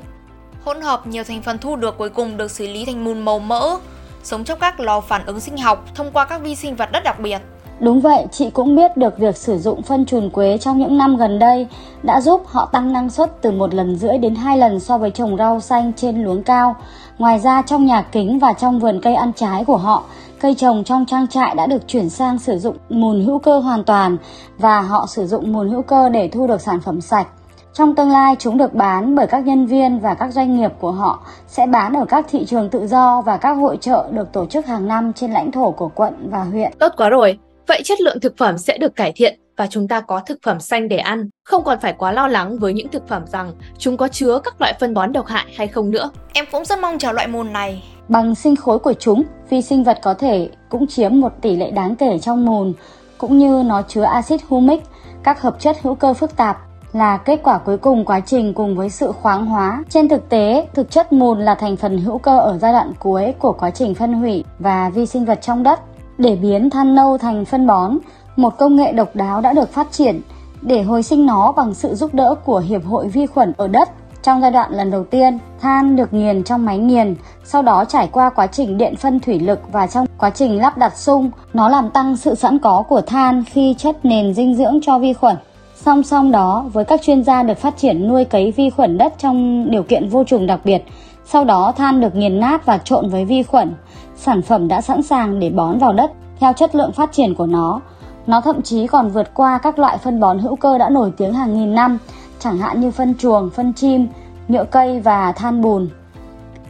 Hỗn 0.65 0.81
hợp 0.81 1.07
nhiều 1.07 1.25
thành 1.25 1.43
phần 1.43 1.59
thu 1.59 1.77
được 1.77 1.99
cuối 1.99 2.11
cùng 2.11 2.37
được 2.37 2.51
xử 2.51 2.67
lý 2.67 2.85
thành 2.85 3.05
mùn 3.05 3.25
màu 3.25 3.39
mỡ, 3.39 3.79
sống 4.23 4.45
trong 4.45 4.59
các 4.59 4.81
lò 4.81 5.01
phản 5.01 5.27
ứng 5.27 5.41
sinh 5.41 5.57
học 5.57 5.85
thông 5.95 6.13
qua 6.13 6.25
các 6.25 6.41
vi 6.41 6.57
sinh 6.57 6.77
vật 6.77 6.89
rất 6.93 7.05
đặc 7.05 7.21
biệt. 7.21 7.39
Đúng 7.81 8.01
vậy, 8.01 8.27
chị 8.31 8.51
cũng 8.51 8.77
biết 8.77 8.97
được 8.97 9.19
việc 9.19 9.37
sử 9.37 9.59
dụng 9.59 9.83
phân 9.83 10.07
chuồn 10.07 10.31
quế 10.31 10.59
trong 10.59 10.79
những 10.79 10.99
năm 10.99 11.17
gần 11.17 11.39
đây 11.39 11.67
đã 12.03 12.21
giúp 12.21 12.43
họ 12.47 12.69
tăng 12.73 12.93
năng 12.93 13.11
suất 13.11 13.43
từ 13.43 13.51
một 13.51 13.75
lần 13.75 13.97
rưỡi 13.97 14.19
đến 14.19 14.35
hai 14.35 14.59
lần 14.59 14.81
so 14.81 14.99
với 14.99 15.11
trồng 15.11 15.37
rau 15.37 15.61
xanh 15.61 15.93
trên 15.97 16.25
luống 16.25 16.43
cao. 16.43 16.77
Ngoài 17.19 17.39
ra 17.39 17.63
trong 17.63 17.87
nhà 17.87 18.03
kính 18.03 18.39
và 18.39 18.53
trong 18.53 18.79
vườn 18.79 19.01
cây 19.03 19.15
ăn 19.15 19.33
trái 19.33 19.65
của 19.65 19.77
họ, 19.77 20.03
cây 20.41 20.55
trồng 20.55 20.85
trong 20.85 21.07
trang 21.07 21.27
trại 21.27 21.55
đã 21.55 21.67
được 21.67 21.89
chuyển 21.89 22.09
sang 22.09 22.39
sử 22.39 22.59
dụng 22.59 22.77
mùn 22.89 23.25
hữu 23.25 23.39
cơ 23.39 23.59
hoàn 23.59 23.85
toàn 23.85 24.17
và 24.59 24.81
họ 24.81 25.07
sử 25.09 25.27
dụng 25.27 25.53
mùn 25.53 25.69
hữu 25.71 25.83
cơ 25.83 26.09
để 26.09 26.29
thu 26.29 26.47
được 26.47 26.61
sản 26.61 26.81
phẩm 26.81 27.01
sạch. 27.01 27.27
Trong 27.73 27.95
tương 27.95 28.11
lai, 28.11 28.37
chúng 28.39 28.59
được 28.59 28.75
bán 28.75 29.15
bởi 29.15 29.27
các 29.27 29.47
nhân 29.47 29.67
viên 29.67 30.01
và 30.01 30.15
các 30.15 30.33
doanh 30.33 30.57
nghiệp 30.57 30.73
của 30.81 30.93
họ 30.93 31.23
sẽ 31.49 31.67
bán 31.67 31.93
ở 31.93 32.05
các 32.05 32.27
thị 32.31 32.45
trường 32.45 32.69
tự 32.69 32.87
do 32.87 33.21
và 33.21 33.37
các 33.37 33.53
hội 33.53 33.79
trợ 33.81 34.09
được 34.11 34.33
tổ 34.33 34.47
chức 34.47 34.67
hàng 34.67 34.89
năm 34.89 35.13
trên 35.13 35.33
lãnh 35.33 35.53
thổ 35.53 35.71
của 35.71 35.89
quận 35.89 36.29
và 36.31 36.45
huyện. 36.45 36.73
Tốt 36.79 36.93
quá 36.97 37.09
rồi, 37.09 37.39
vậy 37.69 37.81
chất 37.85 38.01
lượng 38.01 38.21
thực 38.21 38.37
phẩm 38.37 38.59
sẽ 38.59 38.79
được 38.79 38.97
cải 38.97 39.13
thiện 39.17 39.41
và 39.57 39.67
chúng 39.67 39.89
ta 39.89 40.01
có 40.01 40.21
thực 40.21 40.39
phẩm 40.43 40.61
xanh 40.61 40.89
để 40.89 40.97
ăn, 40.97 41.29
không 41.45 41.65
còn 41.65 41.81
phải 41.81 41.93
quá 41.93 42.13
lo 42.13 42.29
lắng 42.29 42.59
với 42.59 42.73
những 42.73 42.89
thực 42.89 43.09
phẩm 43.09 43.23
rằng 43.27 43.53
chúng 43.79 43.97
có 43.97 44.09
chứa 44.09 44.41
các 44.45 44.61
loại 44.61 44.75
phân 44.81 44.95
bón 44.95 45.13
độc 45.13 45.27
hại 45.27 45.45
hay 45.57 45.67
không 45.67 45.91
nữa. 45.91 46.11
Em 46.33 46.45
cũng 46.53 46.65
rất 46.65 46.79
mong 46.79 46.99
chờ 46.99 47.13
loại 47.13 47.27
mùn 47.27 47.53
này. 47.53 47.83
Bằng 48.09 48.35
sinh 48.35 48.57
khối 48.57 48.79
của 48.79 48.93
chúng, 48.93 49.23
vi 49.51 49.63
sinh 49.63 49.85
vật 49.85 49.99
có 50.03 50.15
thể 50.15 50.49
cũng 50.69 50.87
chiếm 50.87 51.21
một 51.21 51.33
tỷ 51.43 51.57
lệ 51.57 51.71
đáng 51.71 51.97
kể 51.97 52.19
trong 52.19 52.45
mùn, 52.45 52.73
cũng 53.19 53.39
như 53.39 53.63
nó 53.67 53.83
chứa 53.83 54.03
axit 54.03 54.41
humic, 54.49 54.83
các 55.23 55.43
hợp 55.43 55.61
chất 55.61 55.77
hữu 55.83 55.95
cơ 55.95 56.15
phức 56.15 56.37
tạp 56.37 56.59
là 56.93 57.17
kết 57.17 57.41
quả 57.43 57.59
cuối 57.59 57.79
cùng 57.79 58.05
quá 58.05 58.21
trình 58.21 58.55
cùng 58.55 58.77
với 58.77 58.91
sự 58.91 59.13
khoáng 59.13 59.47
hóa. 59.47 59.85
Trên 59.89 60.09
thực 60.09 60.29
tế, 60.29 60.69
thực 60.75 60.91
chất 60.91 61.13
mùn 61.13 61.41
là 61.41 61.55
thành 61.55 61.77
phần 61.77 61.99
hữu 61.99 62.19
cơ 62.19 62.39
ở 62.39 62.59
giai 62.59 62.73
đoạn 62.73 62.93
cuối 62.99 63.35
của 63.39 63.53
quá 63.53 63.71
trình 63.71 63.95
phân 63.95 64.13
hủy 64.13 64.45
và 64.59 64.91
vi 64.95 65.07
sinh 65.07 65.25
vật 65.25 65.39
trong 65.43 65.63
đất. 65.63 65.81
Để 66.19 66.37
biến 66.37 66.71
than 66.71 66.95
nâu 66.95 67.19
thành 67.19 67.45
phân 67.45 67.67
bón, 67.67 67.99
một 68.37 68.59
công 68.59 68.77
nghệ 68.77 68.93
độc 68.93 69.17
đáo 69.17 69.41
đã 69.41 69.53
được 69.53 69.73
phát 69.73 69.93
triển 69.93 70.21
để 70.63 70.83
hồi 70.83 71.03
sinh 71.03 71.27
nó 71.27 71.53
bằng 71.53 71.75
sự 71.75 71.95
giúp 71.95 72.15
đỡ 72.15 72.35
của 72.45 72.59
Hiệp 72.59 72.85
hội 72.85 73.09
Vi 73.09 73.27
khuẩn 73.27 73.53
ở 73.57 73.69
đất. 73.69 73.89
Trong 74.23 74.41
giai 74.41 74.51
đoạn 74.51 74.73
lần 74.73 74.91
đầu 74.91 75.05
tiên, 75.05 75.39
than 75.61 75.97
được 75.97 76.13
nghiền 76.13 76.45
trong 76.45 76.65
máy 76.65 76.79
nghiền, 76.79 77.15
sau 77.45 77.63
đó 77.63 77.85
trải 77.85 78.09
qua 78.13 78.31
quá 78.31 78.47
trình 78.47 78.79
điện 78.79 78.97
phân 78.97 79.21
thủy 79.21 79.41
lực 79.41 79.61
và 79.73 79.87
trong 79.87 80.07
quá 80.19 80.31
trình 80.31 80.59
lắp 80.59 80.79
đặt 80.79 80.97
sung, 80.97 81.31
nó 81.55 81.69
làm 81.69 81.91
tăng 81.91 82.17
sự 82.17 82.35
sẵn 82.35 82.59
có 82.59 82.83
của 82.89 83.01
than 83.01 83.45
khi 83.45 83.75
chất 83.79 84.05
nền 84.05 84.35
dinh 84.35 84.55
dưỡng 84.55 84.79
cho 84.83 84.99
vi 84.99 85.13
khuẩn. 85.13 85.37
Song 85.75 86.03
song 86.03 86.33
đó, 86.33 86.65
với 86.73 86.85
các 86.85 87.03
chuyên 87.03 87.25
gia 87.25 87.43
được 87.43 87.59
phát 87.59 87.77
triển 87.77 88.09
nuôi 88.09 88.25
cấy 88.25 88.53
vi 88.53 88.71
khuẩn 88.71 88.99
đất 88.99 89.15
trong 89.19 89.71
điều 89.71 89.83
kiện 89.83 90.09
vô 90.09 90.25
trùng 90.25 90.47
đặc 90.47 90.61
biệt, 90.65 90.85
sau 91.27 91.45
đó 91.45 91.73
than 91.77 92.01
được 92.01 92.15
nghiền 92.15 92.41
nát 92.41 92.67
và 92.67 92.79
trộn 92.79 93.09
với 93.09 93.25
vi 93.25 93.43
khuẩn. 93.43 93.75
Sản 94.17 94.43
phẩm 94.43 94.69
đã 94.69 94.81
sẵn 94.81 95.03
sàng 95.03 95.41
để 95.41 95.51
bón 95.51 95.79
vào 95.79 95.93
đất 95.93 96.13
theo 96.41 96.53
chất 96.53 96.75
lượng 96.75 96.93
phát 96.93 97.13
triển 97.13 97.35
của 97.35 97.47
nó. 97.47 97.81
Nó 98.27 98.41
thậm 98.41 98.63
chí 98.63 98.87
còn 98.87 99.09
vượt 99.09 99.35
qua 99.35 99.59
các 99.59 99.79
loại 99.79 99.99
phân 99.99 100.21
bón 100.21 100.39
hữu 100.39 100.57
cơ 100.57 100.79
đã 100.79 100.89
nổi 100.89 101.13
tiếng 101.17 101.35
hàng 101.35 101.55
nghìn 101.55 101.75
năm, 101.75 101.99
chẳng 102.39 102.59
hạn 102.59 102.81
như 102.81 102.91
phân 102.91 103.15
chuồng, 103.15 103.51
phân 103.51 103.73
chim, 103.73 104.09
nhựa 104.49 104.65
cây 104.65 105.01
và 105.01 105.33
than 105.33 105.63
bùn. 105.63 105.89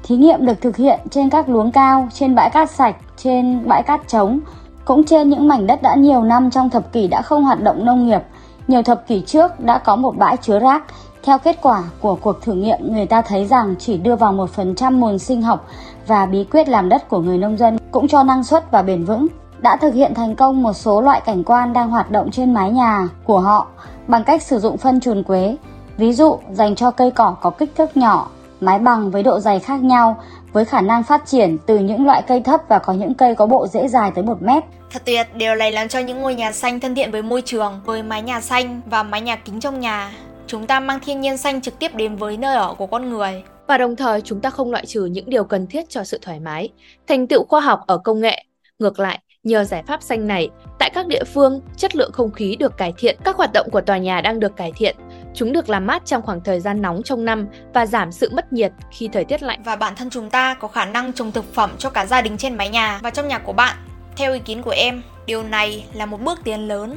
Thí 0.03 0.16
nghiệm 0.16 0.47
được 0.47 0.61
thực 0.61 0.77
hiện 0.77 1.01
trên 1.11 1.31
các 1.31 1.49
luống 1.49 1.73
cao, 1.73 2.09
trên 2.14 2.35
bãi 2.35 2.51
cát 2.51 2.71
sạch, 2.71 2.97
trên 3.16 3.69
bãi 3.69 3.83
cát 3.83 4.09
trống, 4.09 4.40
cũng 4.85 5.05
trên 5.05 5.31
những 5.31 5.49
mảnh 5.49 5.66
đất 5.66 5.83
đã 5.83 5.95
nhiều 5.95 6.23
năm 6.23 6.51
trong 6.51 6.71
thập 6.71 6.92
kỷ 6.92 7.09
đã 7.09 7.23
không 7.23 7.45
hoạt 7.45 7.62
động 7.62 7.85
nông 7.85 8.07
nghiệp. 8.07 8.23
Nhiều 8.69 8.83
thập 8.83 9.07
kỷ 9.07 9.21
trước 9.21 9.61
đã 9.61 9.79
có 9.79 9.97
một 9.97 10.16
bãi 10.16 10.37
chứa 10.37 10.59
rác. 10.59 10.85
Theo 11.27 11.39
kết 11.39 11.59
quả 11.62 11.83
của 12.01 12.15
cuộc 12.15 12.43
thử 12.43 12.53
nghiệm, 12.53 12.79
người 12.81 13.07
ta 13.07 13.23
thấy 13.23 13.47
rằng 13.47 13.75
chỉ 13.79 13.97
đưa 13.97 14.17
vào 14.17 14.49
1% 14.57 14.93
mùn 14.93 15.19
sinh 15.19 15.43
học 15.43 15.69
và 16.07 16.27
bí 16.27 16.45
quyết 16.45 16.69
làm 16.69 16.89
đất 16.89 17.09
của 17.09 17.19
người 17.19 17.39
nông 17.39 17.57
dân 17.57 17.79
cũng 17.91 18.09
cho 18.09 18.23
năng 18.23 18.45
suất 18.45 18.71
và 18.71 18.83
bền 18.83 19.05
vững 19.05 19.27
đã 19.59 19.77
thực 19.77 19.95
hiện 19.95 20.15
thành 20.15 20.37
công 20.37 20.62
một 20.62 20.73
số 20.73 21.01
loại 21.01 21.21
cảnh 21.21 21.45
quan 21.45 21.73
đang 21.73 21.91
hoạt 21.91 22.11
động 22.11 22.31
trên 22.31 22.55
mái 22.55 22.71
nhà 22.71 23.09
của 23.25 23.41
họ 23.41 23.67
bằng 24.07 24.25
cách 24.25 24.43
sử 24.43 24.59
dụng 24.59 24.77
phân 24.77 25.01
trùn 25.01 25.23
quế. 25.23 25.57
Ví 25.97 26.12
dụ, 26.12 26.39
dành 26.53 26.75
cho 26.75 26.91
cây 26.91 27.11
cỏ 27.11 27.37
có 27.41 27.51
kích 27.51 27.73
thước 27.77 27.97
nhỏ, 27.97 28.29
mái 28.61 28.79
bằng 28.79 29.11
với 29.11 29.23
độ 29.23 29.41
dày 29.41 29.59
khác 29.61 29.83
nhau, 29.83 30.17
với 30.53 30.65
khả 30.65 30.81
năng 30.81 31.03
phát 31.03 31.27
triển 31.27 31.59
từ 31.67 31.79
những 31.79 32.07
loại 32.07 32.23
cây 32.23 32.41
thấp 32.41 32.61
và 32.69 32.79
có 32.79 32.93
những 32.93 33.15
cây 33.15 33.35
có 33.35 33.47
bộ 33.47 33.67
rễ 33.67 33.89
dài 33.89 34.11
tới 34.15 34.25
1 34.25 34.43
mét. 34.43 34.65
Thật 34.93 35.03
tuyệt, 35.05 35.27
điều 35.35 35.55
này 35.55 35.73
làm 35.73 35.89
cho 35.89 35.99
những 35.99 36.23
ngôi 36.23 36.35
nhà 36.35 36.53
xanh 36.53 36.81
thân 36.81 36.95
thiện 36.95 37.11
với 37.11 37.23
môi 37.23 37.43
trường, 37.43 37.81
với 37.85 38.03
mái 38.03 38.23
nhà 38.23 38.41
xanh 38.41 38.81
và 38.87 39.03
mái 39.03 39.21
nhà 39.21 39.37
kính 39.37 39.61
trong 39.61 39.81
nhà. 39.81 40.11
Chúng 40.47 40.67
ta 40.67 40.81
mang 40.81 41.01
thiên 41.01 41.21
nhiên 41.21 41.37
xanh 41.37 41.61
trực 41.61 41.79
tiếp 41.79 41.95
đến 41.95 42.17
với 42.17 42.37
nơi 42.37 42.57
ở 42.57 42.75
của 42.75 42.87
con 42.87 43.11
người. 43.11 43.43
Và 43.67 43.79
đồng 43.79 43.97
thời 43.97 44.21
chúng 44.21 44.41
ta 44.41 44.51
không 44.51 44.71
loại 44.71 44.87
trừ 44.87 45.05
những 45.05 45.31
điều 45.31 45.45
cần 45.45 45.67
thiết 45.67 45.89
cho 45.89 46.05
sự 46.05 46.19
thoải 46.23 46.41
mái, 46.41 46.69
thành 47.07 47.27
tựu 47.27 47.45
khoa 47.45 47.61
học 47.61 47.81
ở 47.87 47.99
công 47.99 48.21
nghệ. 48.21 48.45
Ngược 48.79 48.99
lại, 48.99 49.21
Nhờ 49.47 49.65
giải 49.65 49.83
pháp 49.83 50.03
xanh 50.03 50.27
này, 50.27 50.49
tại 50.79 50.91
các 50.95 51.07
địa 51.07 51.25
phương, 51.25 51.61
chất 51.77 51.97
lượng 51.97 52.13
không 52.13 52.31
khí 52.31 52.57
được 52.57 52.77
cải 52.77 52.93
thiện, 52.99 53.17
các 53.25 53.37
hoạt 53.37 53.51
động 53.53 53.69
của 53.73 53.81
tòa 53.81 53.99
nhà 53.99 54.21
đang 54.21 54.41
được 54.41 54.57
cải 54.57 54.73
thiện. 54.77 54.97
Chúng 55.35 55.53
được 55.53 55.69
làm 55.69 55.87
mát 55.87 56.07
trong 56.07 56.23
khoảng 56.23 56.41
thời 56.41 56.61
gian 56.61 56.83
nóng 56.83 57.03
trong 57.03 57.25
năm 57.25 57.47
và 57.75 57.87
giảm 57.87 58.13
sự 58.13 58.31
mất 58.33 58.53
nhiệt 58.53 58.73
khi 58.91 59.09
thời 59.09 59.25
tiết 59.25 59.43
lạnh. 59.43 59.63
Và 59.65 59.77
bản 59.77 59.97
thân 59.97 60.11
chúng 60.11 60.31
ta 60.31 60.55
có 60.55 60.69
khả 60.69 60.85
năng 60.85 61.13
trồng 61.13 61.33
thực 61.33 61.55
phẩm 61.55 61.71
cho 61.79 61.91
cả 61.91 62.07
gia 62.07 62.21
đình 62.21 62.37
trên 62.37 62.57
mái 62.57 62.69
nhà 62.69 63.01
và 63.03 63.11
trong 63.11 63.29
nhà 63.29 63.39
của 63.39 63.53
bạn. 63.53 63.77
Theo 64.17 64.33
ý 64.33 64.39
kiến 64.39 64.63
của 64.63 64.75
em, 64.77 65.03
điều 65.27 65.43
này 65.43 65.85
là 65.93 66.07
một 66.07 66.21
bước 66.21 66.39
tiến 66.45 66.69
lớn 66.69 66.97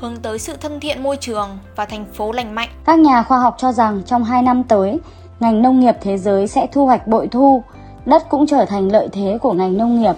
hướng 0.00 0.16
tới 0.16 0.38
sự 0.38 0.56
thân 0.60 0.80
thiện 0.80 1.02
môi 1.02 1.16
trường 1.16 1.58
và 1.76 1.84
thành 1.84 2.04
phố 2.12 2.32
lành 2.32 2.54
mạnh. 2.54 2.68
Các 2.84 2.98
nhà 2.98 3.22
khoa 3.22 3.38
học 3.38 3.54
cho 3.58 3.72
rằng 3.72 4.02
trong 4.06 4.24
2 4.24 4.42
năm 4.42 4.64
tới, 4.64 5.00
ngành 5.40 5.62
nông 5.62 5.80
nghiệp 5.80 5.94
thế 6.00 6.18
giới 6.18 6.46
sẽ 6.46 6.66
thu 6.72 6.86
hoạch 6.86 7.06
bội 7.06 7.28
thu, 7.28 7.62
đất 8.06 8.28
cũng 8.28 8.46
trở 8.46 8.64
thành 8.64 8.92
lợi 8.92 9.08
thế 9.12 9.38
của 9.42 9.52
ngành 9.52 9.76
nông 9.76 10.00
nghiệp 10.00 10.14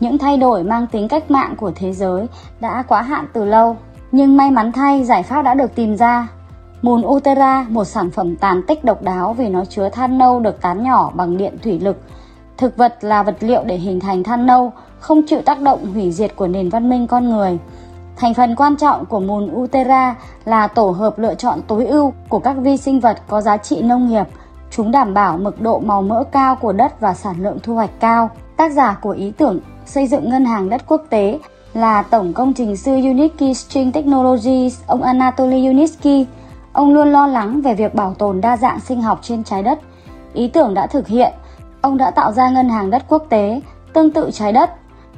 những 0.00 0.18
thay 0.18 0.36
đổi 0.36 0.64
mang 0.64 0.86
tính 0.86 1.08
cách 1.08 1.30
mạng 1.30 1.54
của 1.56 1.72
thế 1.74 1.92
giới 1.92 2.26
đã 2.60 2.82
quá 2.88 3.02
hạn 3.02 3.26
từ 3.32 3.44
lâu, 3.44 3.76
nhưng 4.12 4.36
may 4.36 4.50
mắn 4.50 4.72
thay 4.72 5.04
giải 5.04 5.22
pháp 5.22 5.42
đã 5.42 5.54
được 5.54 5.74
tìm 5.74 5.96
ra. 5.96 6.28
Mùn 6.82 7.02
Utera, 7.06 7.66
một 7.68 7.84
sản 7.84 8.10
phẩm 8.10 8.36
tàn 8.36 8.62
tích 8.62 8.84
độc 8.84 9.02
đáo 9.02 9.32
vì 9.32 9.48
nó 9.48 9.64
chứa 9.64 9.88
than 9.88 10.18
nâu 10.18 10.40
được 10.40 10.60
tán 10.60 10.82
nhỏ 10.82 11.12
bằng 11.14 11.36
điện 11.36 11.56
thủy 11.62 11.80
lực. 11.80 11.96
Thực 12.56 12.76
vật 12.76 12.98
là 13.00 13.22
vật 13.22 13.36
liệu 13.40 13.64
để 13.64 13.76
hình 13.76 14.00
thành 14.00 14.22
than 14.22 14.46
nâu, 14.46 14.72
không 15.00 15.22
chịu 15.26 15.42
tác 15.42 15.60
động 15.60 15.92
hủy 15.92 16.12
diệt 16.12 16.36
của 16.36 16.46
nền 16.46 16.68
văn 16.68 16.90
minh 16.90 17.06
con 17.06 17.30
người. 17.30 17.58
Thành 18.16 18.34
phần 18.34 18.56
quan 18.56 18.76
trọng 18.76 19.06
của 19.06 19.20
mùn 19.20 19.50
Utera 19.54 20.14
là 20.44 20.66
tổ 20.66 20.90
hợp 20.90 21.18
lựa 21.18 21.34
chọn 21.34 21.60
tối 21.62 21.86
ưu 21.86 22.12
của 22.28 22.38
các 22.38 22.56
vi 22.56 22.76
sinh 22.76 23.00
vật 23.00 23.18
có 23.28 23.40
giá 23.40 23.56
trị 23.56 23.82
nông 23.82 24.08
nghiệp. 24.08 24.24
Chúng 24.70 24.90
đảm 24.90 25.14
bảo 25.14 25.38
mực 25.38 25.60
độ 25.60 25.78
màu 25.78 26.02
mỡ 26.02 26.24
cao 26.32 26.56
của 26.56 26.72
đất 26.72 27.00
và 27.00 27.14
sản 27.14 27.36
lượng 27.38 27.58
thu 27.62 27.74
hoạch 27.74 28.00
cao. 28.00 28.30
Tác 28.56 28.72
giả 28.72 28.98
của 29.02 29.10
ý 29.10 29.30
tưởng 29.30 29.60
xây 29.86 30.06
dựng 30.06 30.30
ngân 30.30 30.44
hàng 30.44 30.68
đất 30.68 30.82
quốc 30.86 31.02
tế 31.10 31.38
là 31.74 32.02
tổng 32.02 32.32
công 32.32 32.52
trình 32.52 32.76
sư 32.76 32.92
Unitsky 32.92 33.54
String 33.54 33.92
Technologies, 33.92 34.80
ông 34.86 35.02
Anatoly 35.02 35.66
Unitsky. 35.66 36.26
Ông 36.72 36.94
luôn 36.94 37.12
lo 37.12 37.26
lắng 37.26 37.60
về 37.60 37.74
việc 37.74 37.94
bảo 37.94 38.14
tồn 38.14 38.40
đa 38.40 38.56
dạng 38.56 38.80
sinh 38.80 39.02
học 39.02 39.18
trên 39.22 39.44
trái 39.44 39.62
đất. 39.62 39.78
Ý 40.34 40.48
tưởng 40.48 40.74
đã 40.74 40.86
thực 40.86 41.06
hiện, 41.06 41.32
ông 41.80 41.96
đã 41.96 42.10
tạo 42.10 42.32
ra 42.32 42.50
ngân 42.50 42.68
hàng 42.68 42.90
đất 42.90 43.02
quốc 43.08 43.26
tế, 43.28 43.60
tương 43.92 44.10
tự 44.10 44.30
trái 44.32 44.52
đất. 44.52 44.70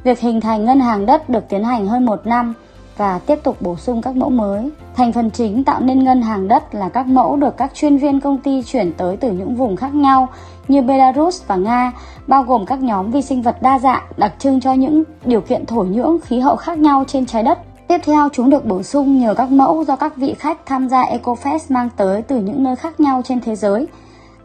Việc 0.05 0.21
hình 0.21 0.41
thành 0.41 0.65
ngân 0.65 0.81
hàng 0.81 1.07
đất 1.07 1.29
được 1.29 1.49
tiến 1.49 1.65
hành 1.65 1.87
hơn 1.87 2.07
một 2.07 2.27
năm 2.27 2.55
và 2.97 3.19
tiếp 3.19 3.39
tục 3.43 3.57
bổ 3.61 3.77
sung 3.77 4.03
các 4.03 4.17
mẫu 4.17 4.31
mới. 4.31 4.71
Thành 4.97 5.13
phần 5.13 5.31
chính 5.31 5.65
tạo 5.65 5.81
nên 5.81 6.05
ngân 6.05 6.23
hàng 6.23 6.49
đất 6.49 6.75
là 6.75 6.89
các 6.89 7.07
mẫu 7.07 7.37
được 7.37 7.57
các 7.57 7.75
chuyên 7.75 7.97
viên 7.97 8.21
công 8.21 8.39
ty 8.39 8.63
chuyển 8.63 8.93
tới 8.93 9.17
từ 9.17 9.33
những 9.33 9.55
vùng 9.57 9.77
khác 9.77 9.95
nhau 9.95 10.29
như 10.69 10.83
Belarus 10.83 11.43
và 11.47 11.57
Nga, 11.57 11.93
bao 12.27 12.43
gồm 12.43 12.67
các 12.67 12.83
nhóm 12.83 13.11
vi 13.11 13.23
sinh 13.23 13.43
vật 13.43 13.63
đa 13.63 13.79
dạng 13.79 14.03
đặc 14.17 14.35
trưng 14.39 14.61
cho 14.61 14.73
những 14.73 15.03
điều 15.25 15.41
kiện 15.41 15.67
thổ 15.67 15.83
nhưỡng 15.83 16.19
khí 16.21 16.39
hậu 16.39 16.57
khác 16.57 16.79
nhau 16.79 17.05
trên 17.07 17.27
trái 17.27 17.43
đất. 17.43 17.59
Tiếp 17.89 17.99
theo, 18.05 18.29
chúng 18.33 18.51
được 18.51 18.65
bổ 18.65 18.83
sung 18.83 19.21
nhờ 19.21 19.35
các 19.35 19.51
mẫu 19.51 19.85
do 19.85 19.97
các 19.97 20.17
vị 20.17 20.35
khách 20.39 20.67
tham 20.67 20.89
gia 20.89 21.03
EcoFest 21.03 21.59
mang 21.69 21.89
tới 21.97 22.23
từ 22.23 22.37
những 22.37 22.63
nơi 22.63 22.77
khác 22.77 23.01
nhau 23.01 23.23
trên 23.25 23.41
thế 23.41 23.57
giới. 23.57 23.87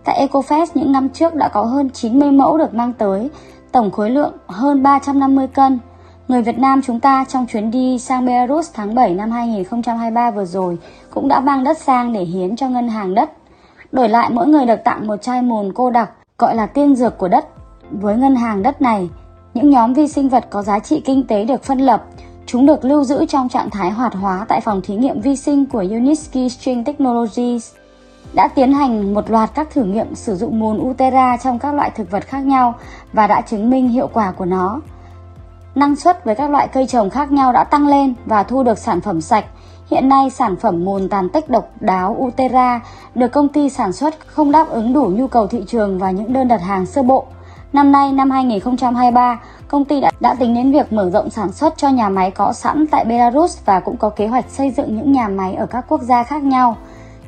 Tại 0.04 0.28
EcoFest 0.28 0.66
những 0.74 0.92
năm 0.92 1.10
trước 1.10 1.36
đã 1.36 1.48
có 1.48 1.62
hơn 1.62 1.90
90 1.90 2.32
mẫu 2.32 2.58
được 2.58 2.74
mang 2.74 2.94
tới, 2.94 3.30
tổng 3.72 3.92
khối 3.92 4.10
lượng 4.10 4.34
hơn 4.48 4.84
350 4.84 5.48
cân. 5.48 5.80
Người 6.28 6.42
Việt 6.42 6.58
Nam 6.58 6.82
chúng 6.82 7.00
ta 7.00 7.26
trong 7.30 7.46
chuyến 7.48 7.72
đi 7.72 8.00
sang 8.00 8.26
Belarus 8.26 8.70
tháng 8.74 8.96
7 8.96 9.14
năm 9.14 9.32
2023 9.32 10.32
vừa 10.32 10.46
rồi 10.46 10.78
cũng 11.10 11.28
đã 11.28 11.40
mang 11.40 11.64
đất 11.64 11.78
sang 11.78 12.14
để 12.14 12.24
hiến 12.24 12.56
cho 12.56 12.70
ngân 12.70 12.90
hàng 12.90 13.16
đất. 13.16 13.32
Đổi 13.92 14.10
lại 14.10 14.30
mỗi 14.30 14.48
người 14.48 14.66
được 14.66 14.80
tặng 14.84 15.08
một 15.08 15.22
chai 15.22 15.42
mùn 15.42 15.74
cô 15.74 15.92
đặc 15.92 16.12
gọi 16.38 16.56
là 16.56 16.66
tiên 16.66 16.96
dược 16.96 17.18
của 17.18 17.28
đất. 17.28 17.48
Với 17.92 18.18
ngân 18.18 18.36
hàng 18.36 18.64
đất 18.64 18.82
này, 18.82 19.10
những 19.54 19.70
nhóm 19.70 19.94
vi 19.94 20.08
sinh 20.08 20.30
vật 20.30 20.48
có 20.50 20.64
giá 20.64 20.80
trị 20.80 21.02
kinh 21.06 21.28
tế 21.28 21.46
được 21.46 21.64
phân 21.64 21.80
lập, 21.80 22.06
chúng 22.46 22.66
được 22.66 22.86
lưu 22.86 23.04
giữ 23.04 23.26
trong 23.26 23.50
trạng 23.50 23.70
thái 23.70 23.92
hoạt 23.92 24.14
hóa 24.14 24.46
tại 24.48 24.62
phòng 24.62 24.82
thí 24.82 24.96
nghiệm 24.96 25.22
vi 25.22 25.36
sinh 25.36 25.66
của 25.66 25.86
Unisky 25.92 26.50
String 26.50 26.84
Technologies 26.84 27.74
đã 28.34 28.48
tiến 28.48 28.74
hành 28.74 29.14
một 29.14 29.32
loạt 29.32 29.50
các 29.56 29.70
thử 29.74 29.84
nghiệm 29.84 30.16
sử 30.16 30.36
dụng 30.36 30.60
mùn 30.60 30.90
Utera 30.90 31.38
trong 31.38 31.60
các 31.60 31.74
loại 31.74 31.92
thực 31.96 32.12
vật 32.12 32.28
khác 32.28 32.40
nhau 32.40 32.76
và 33.14 33.28
đã 33.28 33.42
chứng 33.42 33.70
minh 33.70 33.90
hiệu 33.90 34.10
quả 34.14 34.32
của 34.32 34.46
nó. 34.46 34.82
Năng 35.76 35.96
suất 35.96 36.26
với 36.26 36.36
các 36.36 36.50
loại 36.50 36.68
cây 36.68 36.88
trồng 36.88 37.10
khác 37.10 37.32
nhau 37.32 37.54
đã 37.54 37.64
tăng 37.64 37.88
lên 37.88 38.14
và 38.26 38.44
thu 38.44 38.64
được 38.64 38.78
sản 38.78 39.02
phẩm 39.02 39.22
sạch. 39.22 39.46
Hiện 39.92 40.10
nay, 40.10 40.30
sản 40.30 40.56
phẩm 40.56 40.86
mùn 40.86 41.10
tàn 41.10 41.30
tích 41.30 41.50
độc 41.50 41.70
đáo 41.80 42.16
Utera 42.20 42.80
được 43.16 43.28
công 43.28 43.48
ty 43.48 43.70
sản 43.70 43.94
xuất 43.94 44.16
không 44.28 44.52
đáp 44.52 44.70
ứng 44.70 44.94
đủ 44.94 45.06
nhu 45.06 45.28
cầu 45.28 45.48
thị 45.48 45.64
trường 45.68 46.00
và 46.00 46.12
những 46.12 46.34
đơn 46.34 46.48
đặt 46.48 46.62
hàng 46.62 46.86
sơ 46.86 47.04
bộ. 47.04 47.26
Năm 47.74 47.92
nay, 47.92 48.12
năm 48.12 48.32
2023, 48.32 49.40
công 49.68 49.86
ty 49.86 50.02
đã, 50.02 50.12
đã 50.20 50.34
tính 50.34 50.54
đến 50.54 50.72
việc 50.72 50.94
mở 50.94 51.10
rộng 51.10 51.30
sản 51.30 51.52
xuất 51.52 51.78
cho 51.78 51.90
nhà 51.90 52.10
máy 52.10 52.32
có 52.32 52.54
sẵn 52.54 52.88
tại 52.88 53.06
Belarus 53.06 53.58
và 53.66 53.80
cũng 53.80 53.98
có 53.98 54.10
kế 54.10 54.28
hoạch 54.28 54.46
xây 54.50 54.72
dựng 54.72 54.96
những 54.96 55.12
nhà 55.12 55.28
máy 55.28 55.54
ở 55.54 55.66
các 55.66 55.86
quốc 55.88 56.02
gia 56.02 56.24
khác 56.24 56.44
nhau. 56.44 56.78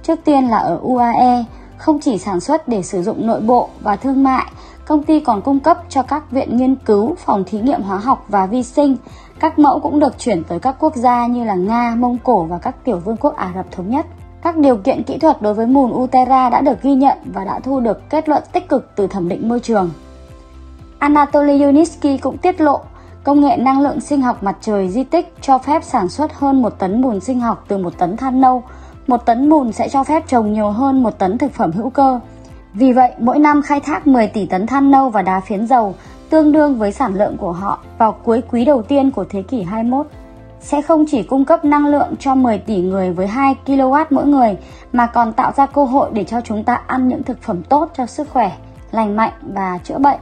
Trước 0.04 0.20
tiên 0.26 0.48
là 0.48 0.58
ở 0.58 0.80
UAE, 0.82 1.44
không 1.78 2.00
chỉ 2.00 2.18
sản 2.18 2.40
xuất 2.40 2.68
để 2.68 2.82
sử 2.82 3.04
dụng 3.04 3.28
nội 3.28 3.42
bộ 3.42 3.70
và 3.82 3.96
thương 3.96 4.24
mại 4.24 4.46
Công 4.86 5.04
ty 5.04 5.20
còn 5.20 5.42
cung 5.42 5.60
cấp 5.60 5.84
cho 5.90 6.04
các 6.04 6.32
viện 6.32 6.58
nghiên 6.58 6.76
cứu, 6.76 7.16
phòng 7.26 7.44
thí 7.44 7.60
nghiệm 7.60 7.82
hóa 7.82 7.98
học 7.98 8.26
và 8.28 8.46
vi 8.46 8.64
sinh. 8.64 8.96
Các 9.40 9.60
mẫu 9.60 9.80
cũng 9.80 10.00
được 10.00 10.20
chuyển 10.20 10.44
tới 10.44 10.60
các 10.60 10.76
quốc 10.80 10.96
gia 10.96 11.28
như 11.28 11.44
là 11.44 11.56
Nga, 11.56 11.96
Mông 11.98 12.18
Cổ 12.24 12.44
và 12.44 12.58
các 12.58 12.76
tiểu 12.86 13.00
vương 13.00 13.18
quốc 13.18 13.36
Ả 13.36 13.52
Rập 13.56 13.72
Thống 13.72 13.90
Nhất. 13.90 14.06
Các 14.42 14.58
điều 14.58 14.78
kiện 14.78 15.04
kỹ 15.04 15.18
thuật 15.18 15.42
đối 15.42 15.54
với 15.54 15.66
mùn 15.66 15.92
Utera 15.94 16.50
đã 16.50 16.62
được 16.62 16.82
ghi 16.82 16.96
nhận 16.96 17.18
và 17.26 17.46
đã 17.46 17.60
thu 17.60 17.80
được 17.80 18.10
kết 18.10 18.30
luận 18.30 18.44
tích 18.52 18.70
cực 18.70 18.92
từ 18.96 19.08
thẩm 19.08 19.30
định 19.30 19.50
môi 19.50 19.60
trường. 19.60 19.90
Anatoly 21.00 21.64
Yunitsky 21.64 22.18
cũng 22.18 22.38
tiết 22.38 22.62
lộ 22.62 22.80
công 23.24 23.42
nghệ 23.42 23.58
năng 23.58 23.82
lượng 23.82 24.02
sinh 24.02 24.22
học 24.22 24.44
mặt 24.44 24.58
trời 24.62 24.90
di 24.90 25.04
tích 25.04 25.34
cho 25.42 25.58
phép 25.58 25.84
sản 25.84 26.10
xuất 26.10 26.34
hơn 26.34 26.62
một 26.62 26.80
tấn 26.80 27.02
mùn 27.02 27.20
sinh 27.20 27.40
học 27.40 27.66
từ 27.68 27.78
một 27.78 27.98
tấn 27.98 28.18
than 28.18 28.42
nâu. 28.42 28.64
Một 29.08 29.26
tấn 29.26 29.50
mùn 29.50 29.72
sẽ 29.72 29.90
cho 29.90 30.04
phép 30.04 30.28
trồng 30.28 30.54
nhiều 30.54 30.70
hơn 30.70 31.04
một 31.04 31.20
tấn 31.20 31.38
thực 31.38 31.54
phẩm 31.54 31.72
hữu 31.72 31.90
cơ. 31.90 32.20
Vì 32.74 32.94
vậy, 32.94 33.12
mỗi 33.18 33.40
năm 33.40 33.62
khai 33.62 33.80
thác 33.80 34.08
10 34.08 34.28
tỷ 34.28 34.46
tấn 34.46 34.68
than 34.68 34.92
nâu 34.92 35.10
và 35.10 35.22
đá 35.22 35.40
phiến 35.40 35.68
dầu, 35.68 35.96
tương 36.30 36.52
đương 36.52 36.76
với 36.76 36.92
sản 36.92 37.14
lượng 37.16 37.38
của 37.38 37.52
họ 37.52 37.80
vào 37.98 38.12
cuối 38.12 38.42
quý 38.52 38.66
đầu 38.66 38.82
tiên 38.82 39.12
của 39.12 39.26
thế 39.30 39.42
kỷ 39.42 39.64
21, 39.64 40.08
sẽ 40.60 40.82
không 40.82 41.06
chỉ 41.08 41.24
cung 41.24 41.46
cấp 41.46 41.66
năng 41.66 41.88
lượng 41.88 42.16
cho 42.20 42.36
10 42.36 42.58
tỷ 42.58 42.82
người 42.82 43.12
với 43.12 43.28
2 43.28 43.56
kW 43.66 44.06
mỗi 44.10 44.26
người, 44.26 44.58
mà 44.94 45.06
còn 45.06 45.34
tạo 45.34 45.52
ra 45.52 45.66
cơ 45.66 45.84
hội 45.84 46.10
để 46.14 46.24
cho 46.24 46.42
chúng 46.42 46.64
ta 46.64 46.82
ăn 46.88 47.08
những 47.08 47.24
thực 47.24 47.42
phẩm 47.42 47.64
tốt 47.64 47.92
cho 47.98 48.06
sức 48.06 48.30
khỏe, 48.30 48.52
lành 48.92 49.16
mạnh 49.16 49.34
và 49.42 49.80
chữa 49.84 49.98
bệnh. 49.98 50.20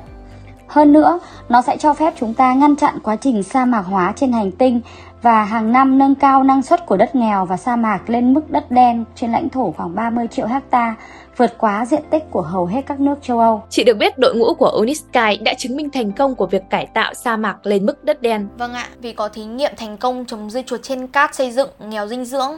Hơn 0.67 0.93
nữa, 0.93 1.19
nó 1.49 1.61
sẽ 1.61 1.77
cho 1.77 1.93
phép 1.93 2.13
chúng 2.19 2.33
ta 2.33 2.53
ngăn 2.53 2.75
chặn 2.75 2.99
quá 3.03 3.15
trình 3.15 3.43
sa 3.43 3.65
mạc 3.65 3.81
hóa 3.81 4.13
trên 4.15 4.31
hành 4.31 4.51
tinh 4.51 4.81
và 5.21 5.43
hàng 5.43 5.71
năm 5.71 5.97
nâng 5.97 6.15
cao 6.15 6.43
năng 6.43 6.61
suất 6.61 6.85
của 6.85 6.97
đất 6.97 7.15
nghèo 7.15 7.45
và 7.45 7.57
sa 7.57 7.75
mạc 7.75 8.09
lên 8.09 8.33
mức 8.33 8.51
đất 8.51 8.71
đen 8.71 9.05
trên 9.15 9.31
lãnh 9.31 9.49
thổ 9.49 9.73
khoảng 9.77 9.95
30 9.95 10.27
triệu 10.27 10.47
hecta 10.47 10.95
vượt 11.41 11.58
quá 11.58 11.86
diện 11.86 12.04
tích 12.10 12.23
của 12.32 12.41
hầu 12.41 12.65
hết 12.65 12.82
các 12.88 12.99
nước 12.99 13.15
châu 13.21 13.39
Âu. 13.39 13.63
Chị 13.69 13.84
được 13.84 13.97
biết 13.97 14.17
đội 14.17 14.36
ngũ 14.36 14.54
của 14.54 14.67
Unisky 14.67 15.38
đã 15.45 15.54
chứng 15.58 15.75
minh 15.75 15.89
thành 15.89 16.12
công 16.12 16.36
của 16.36 16.45
việc 16.45 16.62
cải 16.69 16.86
tạo 16.93 17.13
sa 17.13 17.38
mạc 17.38 17.65
lên 17.65 17.86
mức 17.86 18.04
đất 18.04 18.21
đen. 18.21 18.47
Vâng 18.58 18.73
ạ, 18.73 18.88
vì 18.99 19.13
có 19.13 19.27
thí 19.30 19.43
nghiệm 19.43 19.71
thành 19.77 19.97
công 19.97 20.25
trồng 20.25 20.49
dưa 20.49 20.62
chuột 20.62 20.84
trên 20.84 21.08
cát 21.08 21.36
xây 21.36 21.51
dựng 21.51 21.69
nghèo 21.80 22.08
dinh 22.08 22.25
dưỡng. 22.25 22.58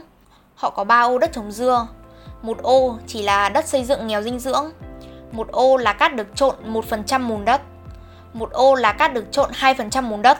Họ 0.54 0.70
có 0.70 0.84
3 0.84 1.00
ô 1.00 1.18
đất 1.18 1.32
trồng 1.32 1.52
dưa. 1.52 1.86
Một 2.42 2.58
ô 2.62 2.98
chỉ 3.06 3.22
là 3.22 3.48
đất 3.48 3.68
xây 3.68 3.84
dựng 3.84 4.06
nghèo 4.06 4.22
dinh 4.22 4.38
dưỡng. 4.38 4.70
Một 5.32 5.48
ô 5.52 5.76
là 5.76 5.92
cát 5.92 6.14
được 6.14 6.26
trộn 6.34 6.54
1% 6.72 7.20
mùn 7.20 7.44
đất. 7.44 7.60
Một 8.32 8.52
ô 8.52 8.74
là 8.74 8.92
cát 8.92 9.14
được 9.14 9.32
trộn 9.32 9.50
2% 9.50 10.02
mùn 10.02 10.22
đất. 10.22 10.38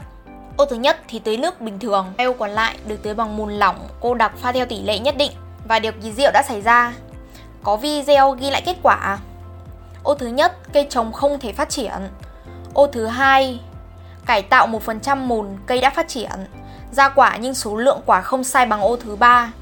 Ô 0.57 0.65
thứ 0.65 0.77
nhất 0.77 0.97
thì 1.09 1.19
tưới 1.19 1.37
nước 1.37 1.61
bình 1.61 1.79
thường, 1.79 2.07
ô 2.19 2.33
còn 2.33 2.51
lại 2.51 2.77
được 2.87 3.03
tưới 3.03 3.15
bằng 3.15 3.37
mùn 3.37 3.53
lỏng, 3.53 3.77
cô 4.01 4.15
đặc 4.15 4.33
pha 4.37 4.53
theo 4.53 4.67
tỷ 4.67 4.83
lệ 4.83 4.99
nhất 4.99 5.17
định. 5.17 5.33
Và 5.69 5.79
điều 5.79 5.93
kỳ 6.03 6.13
diệu 6.13 6.31
đã 6.33 6.43
xảy 6.49 6.61
ra 6.61 6.93
có 7.65 7.77
video 7.77 8.31
ghi 8.31 8.51
lại 8.51 8.63
kết 8.67 8.77
quả. 8.83 8.95
À? 8.95 9.19
Ô 10.03 10.15
thứ 10.15 10.27
nhất, 10.27 10.57
cây 10.73 10.87
trồng 10.91 11.13
không 11.13 11.39
thể 11.39 11.53
phát 11.53 11.69
triển. 11.69 11.93
Ô 12.75 12.87
thứ 12.87 13.07
hai, 13.07 13.61
cải 14.27 14.43
tạo 14.43 14.69
1% 14.87 15.17
mùn, 15.17 15.47
cây 15.67 15.81
đã 15.81 15.91
phát 15.91 16.09
triển. 16.09 16.31
Ra 16.93 17.09
quả 17.09 17.37
nhưng 17.37 17.55
số 17.55 17.77
lượng 17.77 18.01
quả 18.07 18.21
không 18.21 18.45
sai 18.45 18.67
bằng 18.67 18.81
ô 18.81 18.97
thứ 18.97 19.17
ba. 19.17 19.53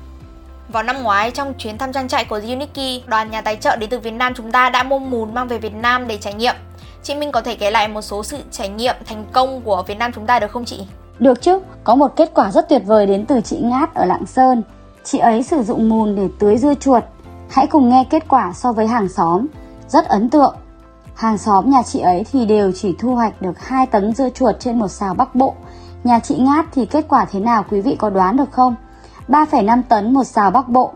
Vào 0.69 0.83
năm 0.83 1.03
ngoái 1.03 1.31
trong 1.31 1.55
chuyến 1.59 1.79
thăm 1.79 1.93
trang 1.93 2.09
trại 2.09 2.25
của 2.25 2.41
Uniki, 2.49 3.07
đoàn 3.07 3.31
nhà 3.31 3.41
tài 3.41 3.57
trợ 3.57 3.77
đến 3.77 3.91
từ 3.91 3.99
Việt 3.99 4.11
Nam 4.11 4.35
chúng 4.35 4.53
ta 4.53 4.71
đã 4.71 4.83
mua 4.83 4.99
mùn 4.99 5.35
mang 5.35 5.49
về 5.49 5.59
Việt 5.59 5.75
Nam 5.75 6.09
để 6.09 6.19
trải 6.19 6.35
nghiệm. 6.35 6.55
Chị 7.03 7.15
Minh 7.15 7.33
có 7.33 7.41
thể 7.41 7.55
kể 7.55 7.71
lại 7.71 7.89
một 7.89 8.03
số 8.03 8.23
sự 8.23 8.39
trải 8.51 8.69
nghiệm 8.69 8.97
thành 9.07 9.25
công 9.33 9.61
của 9.61 9.83
Việt 9.87 9.99
Nam 9.99 10.13
chúng 10.15 10.27
ta 10.27 10.39
được 10.39 10.51
không 10.51 10.65
chị? 10.65 10.81
Được 11.19 11.43
chứ, 11.43 11.59
có 11.85 11.95
một 11.95 12.17
kết 12.17 12.31
quả 12.35 12.51
rất 12.51 12.69
tuyệt 12.69 12.83
vời 12.87 13.07
đến 13.07 13.27
từ 13.27 13.41
chị 13.45 13.59
Ngát 13.63 13.95
ở 13.95 14.05
Lạng 14.05 14.27
Sơn. 14.27 14.63
Chị 15.05 15.19
ấy 15.19 15.43
sử 15.43 15.63
dụng 15.63 15.89
mùn 15.89 16.17
để 16.17 16.29
tưới 16.39 16.57
dưa 16.57 16.75
chuột 16.75 17.05
Hãy 17.53 17.67
cùng 17.67 17.89
nghe 17.89 18.05
kết 18.11 18.29
quả 18.29 18.53
so 18.53 18.73
với 18.73 18.87
hàng 18.87 19.09
xóm. 19.09 19.47
Rất 19.89 20.09
ấn 20.09 20.31
tượng. 20.31 20.55
Hàng 21.15 21.39
xóm 21.39 21.71
nhà 21.71 21.83
chị 21.83 22.01
ấy 22.01 22.25
thì 22.33 22.47
đều 22.47 22.73
chỉ 22.73 22.95
thu 22.99 23.15
hoạch 23.15 23.43
được 23.43 23.59
2 23.61 23.87
tấn 23.87 24.15
dưa 24.15 24.29
chuột 24.31 24.55
trên 24.61 24.79
một 24.79 24.89
xào 24.89 25.15
Bắc 25.15 25.35
Bộ. 25.35 25.55
Nhà 26.05 26.19
chị 26.19 26.37
Ngát 26.39 26.67
thì 26.73 26.87
kết 26.87 27.07
quả 27.09 27.25
thế 27.25 27.41
nào 27.41 27.65
quý 27.71 27.81
vị 27.81 27.97
có 27.99 28.11
đoán 28.11 28.37
được 28.37 28.53
không? 28.53 28.75
3,5 29.29 29.83
tấn 29.89 30.13
một 30.15 30.25
xào 30.25 30.51
Bắc 30.51 30.69
Bộ. 30.69 30.93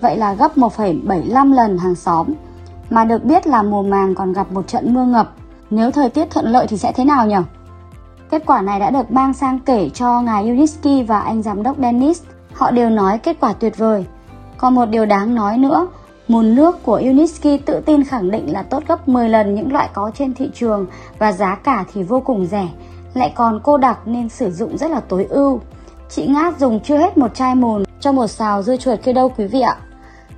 Vậy 0.00 0.16
là 0.16 0.34
gấp 0.34 0.56
1,75 0.56 1.54
lần 1.54 1.78
hàng 1.78 1.94
xóm. 1.94 2.26
Mà 2.90 3.04
được 3.04 3.24
biết 3.24 3.46
là 3.46 3.62
mùa 3.62 3.82
màng 3.82 4.14
còn 4.14 4.32
gặp 4.32 4.52
một 4.52 4.68
trận 4.68 4.94
mưa 4.94 5.04
ngập. 5.04 5.32
Nếu 5.70 5.90
thời 5.90 6.10
tiết 6.10 6.30
thuận 6.30 6.46
lợi 6.46 6.66
thì 6.66 6.78
sẽ 6.78 6.92
thế 6.92 7.04
nào 7.04 7.26
nhỉ? 7.26 7.36
Kết 8.30 8.42
quả 8.46 8.62
này 8.62 8.80
đã 8.80 8.90
được 8.90 9.10
mang 9.10 9.34
sang 9.34 9.58
kể 9.58 9.90
cho 9.94 10.20
ngài 10.20 10.50
Unisky 10.50 11.02
và 11.02 11.20
anh 11.20 11.42
giám 11.42 11.62
đốc 11.62 11.76
Dennis. 11.78 12.22
Họ 12.52 12.70
đều 12.70 12.90
nói 12.90 13.18
kết 13.18 13.36
quả 13.40 13.52
tuyệt 13.52 13.78
vời. 13.78 14.06
Còn 14.58 14.74
một 14.74 14.86
điều 14.86 15.06
đáng 15.06 15.34
nói 15.34 15.58
nữa, 15.58 15.88
Mùn 16.28 16.54
nước 16.54 16.82
của 16.82 16.94
Uniski 17.04 17.64
tự 17.66 17.80
tin 17.86 18.04
khẳng 18.04 18.30
định 18.30 18.52
là 18.52 18.62
tốt 18.62 18.82
gấp 18.88 19.08
10 19.08 19.28
lần 19.28 19.54
những 19.54 19.72
loại 19.72 19.88
có 19.92 20.10
trên 20.14 20.34
thị 20.34 20.50
trường 20.54 20.86
và 21.18 21.32
giá 21.32 21.54
cả 21.54 21.84
thì 21.92 22.02
vô 22.02 22.20
cùng 22.20 22.46
rẻ, 22.46 22.68
lại 23.14 23.32
còn 23.34 23.60
cô 23.62 23.78
đặc 23.78 23.98
nên 24.04 24.28
sử 24.28 24.50
dụng 24.50 24.78
rất 24.78 24.90
là 24.90 25.00
tối 25.00 25.26
ưu. 25.30 25.60
Chị 26.08 26.26
Ngát 26.26 26.58
dùng 26.58 26.80
chưa 26.80 26.96
hết 26.96 27.18
một 27.18 27.34
chai 27.34 27.54
mùn 27.54 27.84
cho 28.00 28.12
một 28.12 28.26
xào 28.26 28.62
dưa 28.62 28.76
chuột 28.76 29.02
kia 29.02 29.12
đâu 29.12 29.32
quý 29.36 29.46
vị 29.46 29.60
ạ. 29.60 29.76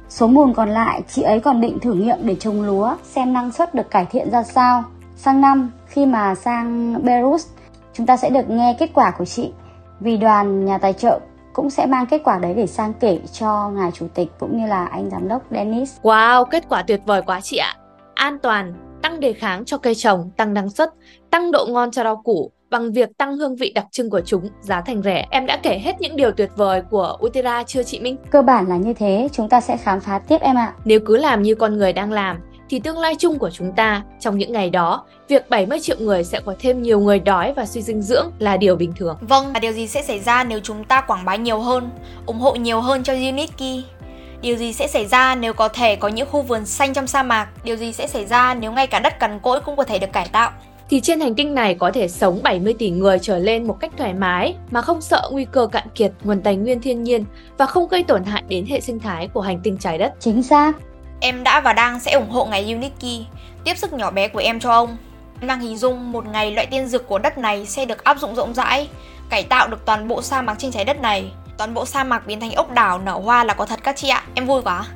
Số 0.08 0.26
mùn 0.26 0.54
còn 0.54 0.68
lại 0.68 1.02
chị 1.08 1.22
ấy 1.22 1.40
còn 1.40 1.60
định 1.60 1.78
thử 1.80 1.94
nghiệm 1.94 2.18
để 2.22 2.36
trồng 2.40 2.62
lúa 2.62 2.96
xem 3.04 3.32
năng 3.32 3.52
suất 3.52 3.74
được 3.74 3.90
cải 3.90 4.06
thiện 4.10 4.30
ra 4.30 4.42
sao. 4.42 4.84
Sang 5.16 5.40
năm 5.40 5.70
khi 5.86 6.06
mà 6.06 6.34
sang 6.34 6.94
Belarus 7.04 7.46
chúng 7.92 8.06
ta 8.06 8.16
sẽ 8.16 8.30
được 8.30 8.50
nghe 8.50 8.76
kết 8.78 8.90
quả 8.94 9.10
của 9.10 9.24
chị 9.24 9.52
vì 10.00 10.16
đoàn 10.16 10.64
nhà 10.64 10.78
tài 10.78 10.92
trợ 10.92 11.20
cũng 11.52 11.70
sẽ 11.70 11.86
mang 11.86 12.06
kết 12.06 12.20
quả 12.24 12.38
đấy 12.38 12.54
để 12.54 12.66
sang 12.66 12.92
kể 13.00 13.18
cho 13.32 13.70
ngài 13.74 13.90
chủ 13.90 14.06
tịch 14.14 14.28
cũng 14.38 14.58
như 14.58 14.66
là 14.66 14.84
anh 14.84 15.10
giám 15.10 15.28
đốc 15.28 15.42
Dennis. 15.50 15.96
Wow, 16.02 16.44
kết 16.44 16.64
quả 16.68 16.82
tuyệt 16.82 17.00
vời 17.06 17.22
quá 17.26 17.40
chị 17.40 17.56
ạ. 17.56 17.76
An 18.14 18.38
toàn, 18.38 18.74
tăng 19.02 19.20
đề 19.20 19.32
kháng 19.32 19.64
cho 19.64 19.78
cây 19.78 19.94
trồng, 19.94 20.30
tăng 20.36 20.54
năng 20.54 20.70
suất, 20.70 20.94
tăng 21.30 21.52
độ 21.52 21.66
ngon 21.68 21.90
cho 21.90 22.04
rau 22.04 22.16
củ 22.16 22.50
bằng 22.70 22.92
việc 22.92 23.18
tăng 23.18 23.36
hương 23.36 23.56
vị 23.56 23.72
đặc 23.74 23.86
trưng 23.90 24.10
của 24.10 24.20
chúng, 24.20 24.48
giá 24.60 24.80
thành 24.80 25.02
rẻ. 25.02 25.26
Em 25.30 25.46
đã 25.46 25.58
kể 25.62 25.78
hết 25.84 26.00
những 26.00 26.16
điều 26.16 26.32
tuyệt 26.32 26.50
vời 26.56 26.82
của 26.90 27.18
Utera 27.26 27.62
chưa 27.62 27.82
chị 27.82 28.00
Minh? 28.00 28.16
Cơ 28.30 28.42
bản 28.42 28.68
là 28.68 28.76
như 28.76 28.94
thế, 28.94 29.28
chúng 29.32 29.48
ta 29.48 29.60
sẽ 29.60 29.76
khám 29.76 30.00
phá 30.00 30.18
tiếp 30.18 30.40
em 30.40 30.56
ạ. 30.56 30.72
Nếu 30.84 31.00
cứ 31.06 31.16
làm 31.16 31.42
như 31.42 31.54
con 31.54 31.76
người 31.76 31.92
đang 31.92 32.12
làm 32.12 32.38
thì 32.70 32.80
tương 32.80 32.98
lai 32.98 33.14
chung 33.18 33.38
của 33.38 33.50
chúng 33.50 33.72
ta 33.72 34.02
trong 34.20 34.38
những 34.38 34.52
ngày 34.52 34.70
đó, 34.70 35.04
việc 35.28 35.50
70 35.50 35.80
triệu 35.80 35.96
người 36.00 36.24
sẽ 36.24 36.40
có 36.40 36.54
thêm 36.58 36.82
nhiều 36.82 37.00
người 37.00 37.18
đói 37.18 37.52
và 37.52 37.66
suy 37.66 37.82
dinh 37.82 38.02
dưỡng 38.02 38.30
là 38.38 38.56
điều 38.56 38.76
bình 38.76 38.92
thường. 38.96 39.16
Vâng, 39.20 39.52
và 39.54 39.60
điều 39.60 39.72
gì 39.72 39.86
sẽ 39.86 40.02
xảy 40.02 40.20
ra 40.20 40.44
nếu 40.44 40.60
chúng 40.62 40.84
ta 40.84 41.00
quảng 41.00 41.24
bá 41.24 41.36
nhiều 41.36 41.58
hơn, 41.58 41.90
ủng 42.26 42.38
hộ 42.38 42.54
nhiều 42.54 42.80
hơn 42.80 43.02
cho 43.02 43.12
Unity? 43.12 43.84
Điều 44.40 44.56
gì 44.56 44.72
sẽ 44.72 44.86
xảy 44.86 45.06
ra 45.06 45.34
nếu 45.34 45.52
có 45.52 45.68
thể 45.68 45.96
có 45.96 46.08
những 46.08 46.28
khu 46.30 46.42
vườn 46.42 46.66
xanh 46.66 46.92
trong 46.92 47.06
sa 47.06 47.22
mạc? 47.22 47.48
Điều 47.64 47.76
gì 47.76 47.92
sẽ 47.92 48.06
xảy 48.06 48.26
ra 48.26 48.54
nếu 48.54 48.72
ngay 48.72 48.86
cả 48.86 49.00
đất 49.00 49.18
cằn 49.20 49.38
cỗi 49.42 49.60
cũng 49.60 49.76
có 49.76 49.84
thể 49.84 49.98
được 49.98 50.12
cải 50.12 50.28
tạo? 50.32 50.50
Thì 50.90 51.00
trên 51.00 51.20
hành 51.20 51.34
tinh 51.34 51.54
này 51.54 51.74
có 51.74 51.90
thể 51.90 52.08
sống 52.08 52.40
70 52.42 52.74
tỷ 52.78 52.90
người 52.90 53.18
trở 53.18 53.38
lên 53.38 53.66
một 53.66 53.76
cách 53.80 53.92
thoải 53.96 54.14
mái 54.14 54.54
mà 54.70 54.82
không 54.82 55.00
sợ 55.00 55.28
nguy 55.32 55.44
cơ 55.44 55.66
cạn 55.66 55.86
kiệt 55.94 56.12
nguồn 56.24 56.40
tài 56.40 56.56
nguyên 56.56 56.80
thiên 56.80 57.02
nhiên 57.02 57.24
và 57.58 57.66
không 57.66 57.88
gây 57.88 58.02
tổn 58.02 58.24
hại 58.24 58.42
đến 58.48 58.66
hệ 58.66 58.80
sinh 58.80 59.00
thái 59.00 59.28
của 59.28 59.40
hành 59.40 59.60
tinh 59.62 59.76
trái 59.78 59.98
đất. 59.98 60.12
Chính 60.20 60.42
xác. 60.42 60.72
Em 61.20 61.44
đã 61.44 61.60
và 61.60 61.72
đang 61.72 62.00
sẽ 62.00 62.12
ủng 62.12 62.30
hộ 62.30 62.44
ngài 62.44 62.72
Unity, 62.72 63.26
tiếp 63.64 63.78
sức 63.78 63.92
nhỏ 63.92 64.10
bé 64.10 64.28
của 64.28 64.38
em 64.38 64.60
cho 64.60 64.70
ông. 64.70 64.96
Em 65.40 65.48
đang 65.48 65.60
hình 65.60 65.76
dung 65.76 66.12
một 66.12 66.26
ngày 66.26 66.50
loại 66.50 66.66
tiên 66.66 66.88
dược 66.88 67.08
của 67.08 67.18
đất 67.18 67.38
này 67.38 67.66
sẽ 67.66 67.84
được 67.84 68.04
áp 68.04 68.18
dụng 68.18 68.34
rộng 68.34 68.54
rãi, 68.54 68.88
cải 69.30 69.42
tạo 69.42 69.68
được 69.68 69.84
toàn 69.84 70.08
bộ 70.08 70.22
sa 70.22 70.42
mạc 70.42 70.58
trên 70.58 70.70
trái 70.70 70.84
đất 70.84 71.00
này. 71.00 71.32
Toàn 71.58 71.74
bộ 71.74 71.86
sa 71.86 72.04
mạc 72.04 72.26
biến 72.26 72.40
thành 72.40 72.52
ốc 72.52 72.72
đảo 72.72 72.98
nở 72.98 73.12
hoa 73.12 73.44
là 73.44 73.54
có 73.54 73.66
thật 73.66 73.80
các 73.82 73.96
chị 73.96 74.08
ạ, 74.08 74.22
em 74.34 74.46
vui 74.46 74.62
quá. 74.62 74.86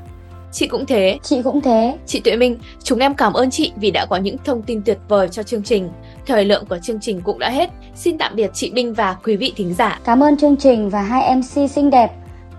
Chị 0.52 0.66
cũng 0.66 0.86
thế. 0.86 1.18
Chị 1.22 1.42
cũng 1.42 1.60
thế. 1.60 1.98
Chị 2.06 2.20
Tuệ 2.20 2.36
Minh, 2.36 2.58
chúng 2.82 2.98
em 2.98 3.14
cảm 3.14 3.32
ơn 3.32 3.50
chị 3.50 3.72
vì 3.76 3.90
đã 3.90 4.06
có 4.10 4.16
những 4.16 4.36
thông 4.44 4.62
tin 4.62 4.82
tuyệt 4.82 4.98
vời 5.08 5.28
cho 5.28 5.42
chương 5.42 5.62
trình. 5.62 5.90
Thời 6.26 6.44
lượng 6.44 6.66
của 6.66 6.78
chương 6.78 7.00
trình 7.00 7.20
cũng 7.20 7.38
đã 7.38 7.50
hết. 7.50 7.70
Xin 7.94 8.18
tạm 8.18 8.36
biệt 8.36 8.50
chị 8.54 8.70
Minh 8.72 8.94
và 8.94 9.16
quý 9.24 9.36
vị 9.36 9.52
thính 9.56 9.74
giả. 9.74 9.98
Cảm 10.04 10.22
ơn 10.22 10.36
chương 10.36 10.56
trình 10.56 10.90
và 10.90 11.02
hai 11.02 11.36
MC 11.36 11.70
xinh 11.70 11.90
đẹp. 11.90 12.10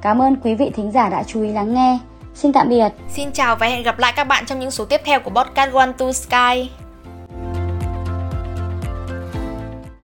Cảm 0.01 0.21
ơn 0.21 0.35
quý 0.35 0.55
vị 0.55 0.71
thính 0.75 0.91
giả 0.91 1.09
đã 1.09 1.23
chú 1.27 1.43
ý 1.43 1.51
lắng 1.51 1.73
nghe. 1.73 1.97
Xin 2.35 2.53
tạm 2.53 2.69
biệt. 2.69 2.89
Xin 3.09 3.31
chào 3.31 3.55
và 3.55 3.67
hẹn 3.67 3.83
gặp 3.83 3.99
lại 3.99 4.13
các 4.15 4.23
bạn 4.23 4.45
trong 4.45 4.59
những 4.59 4.71
số 4.71 4.85
tiếp 4.85 5.01
theo 5.05 5.19
của 5.19 5.29
podcast 5.29 5.73
One 5.73 5.91
to 5.97 6.11
Sky. 6.11 6.69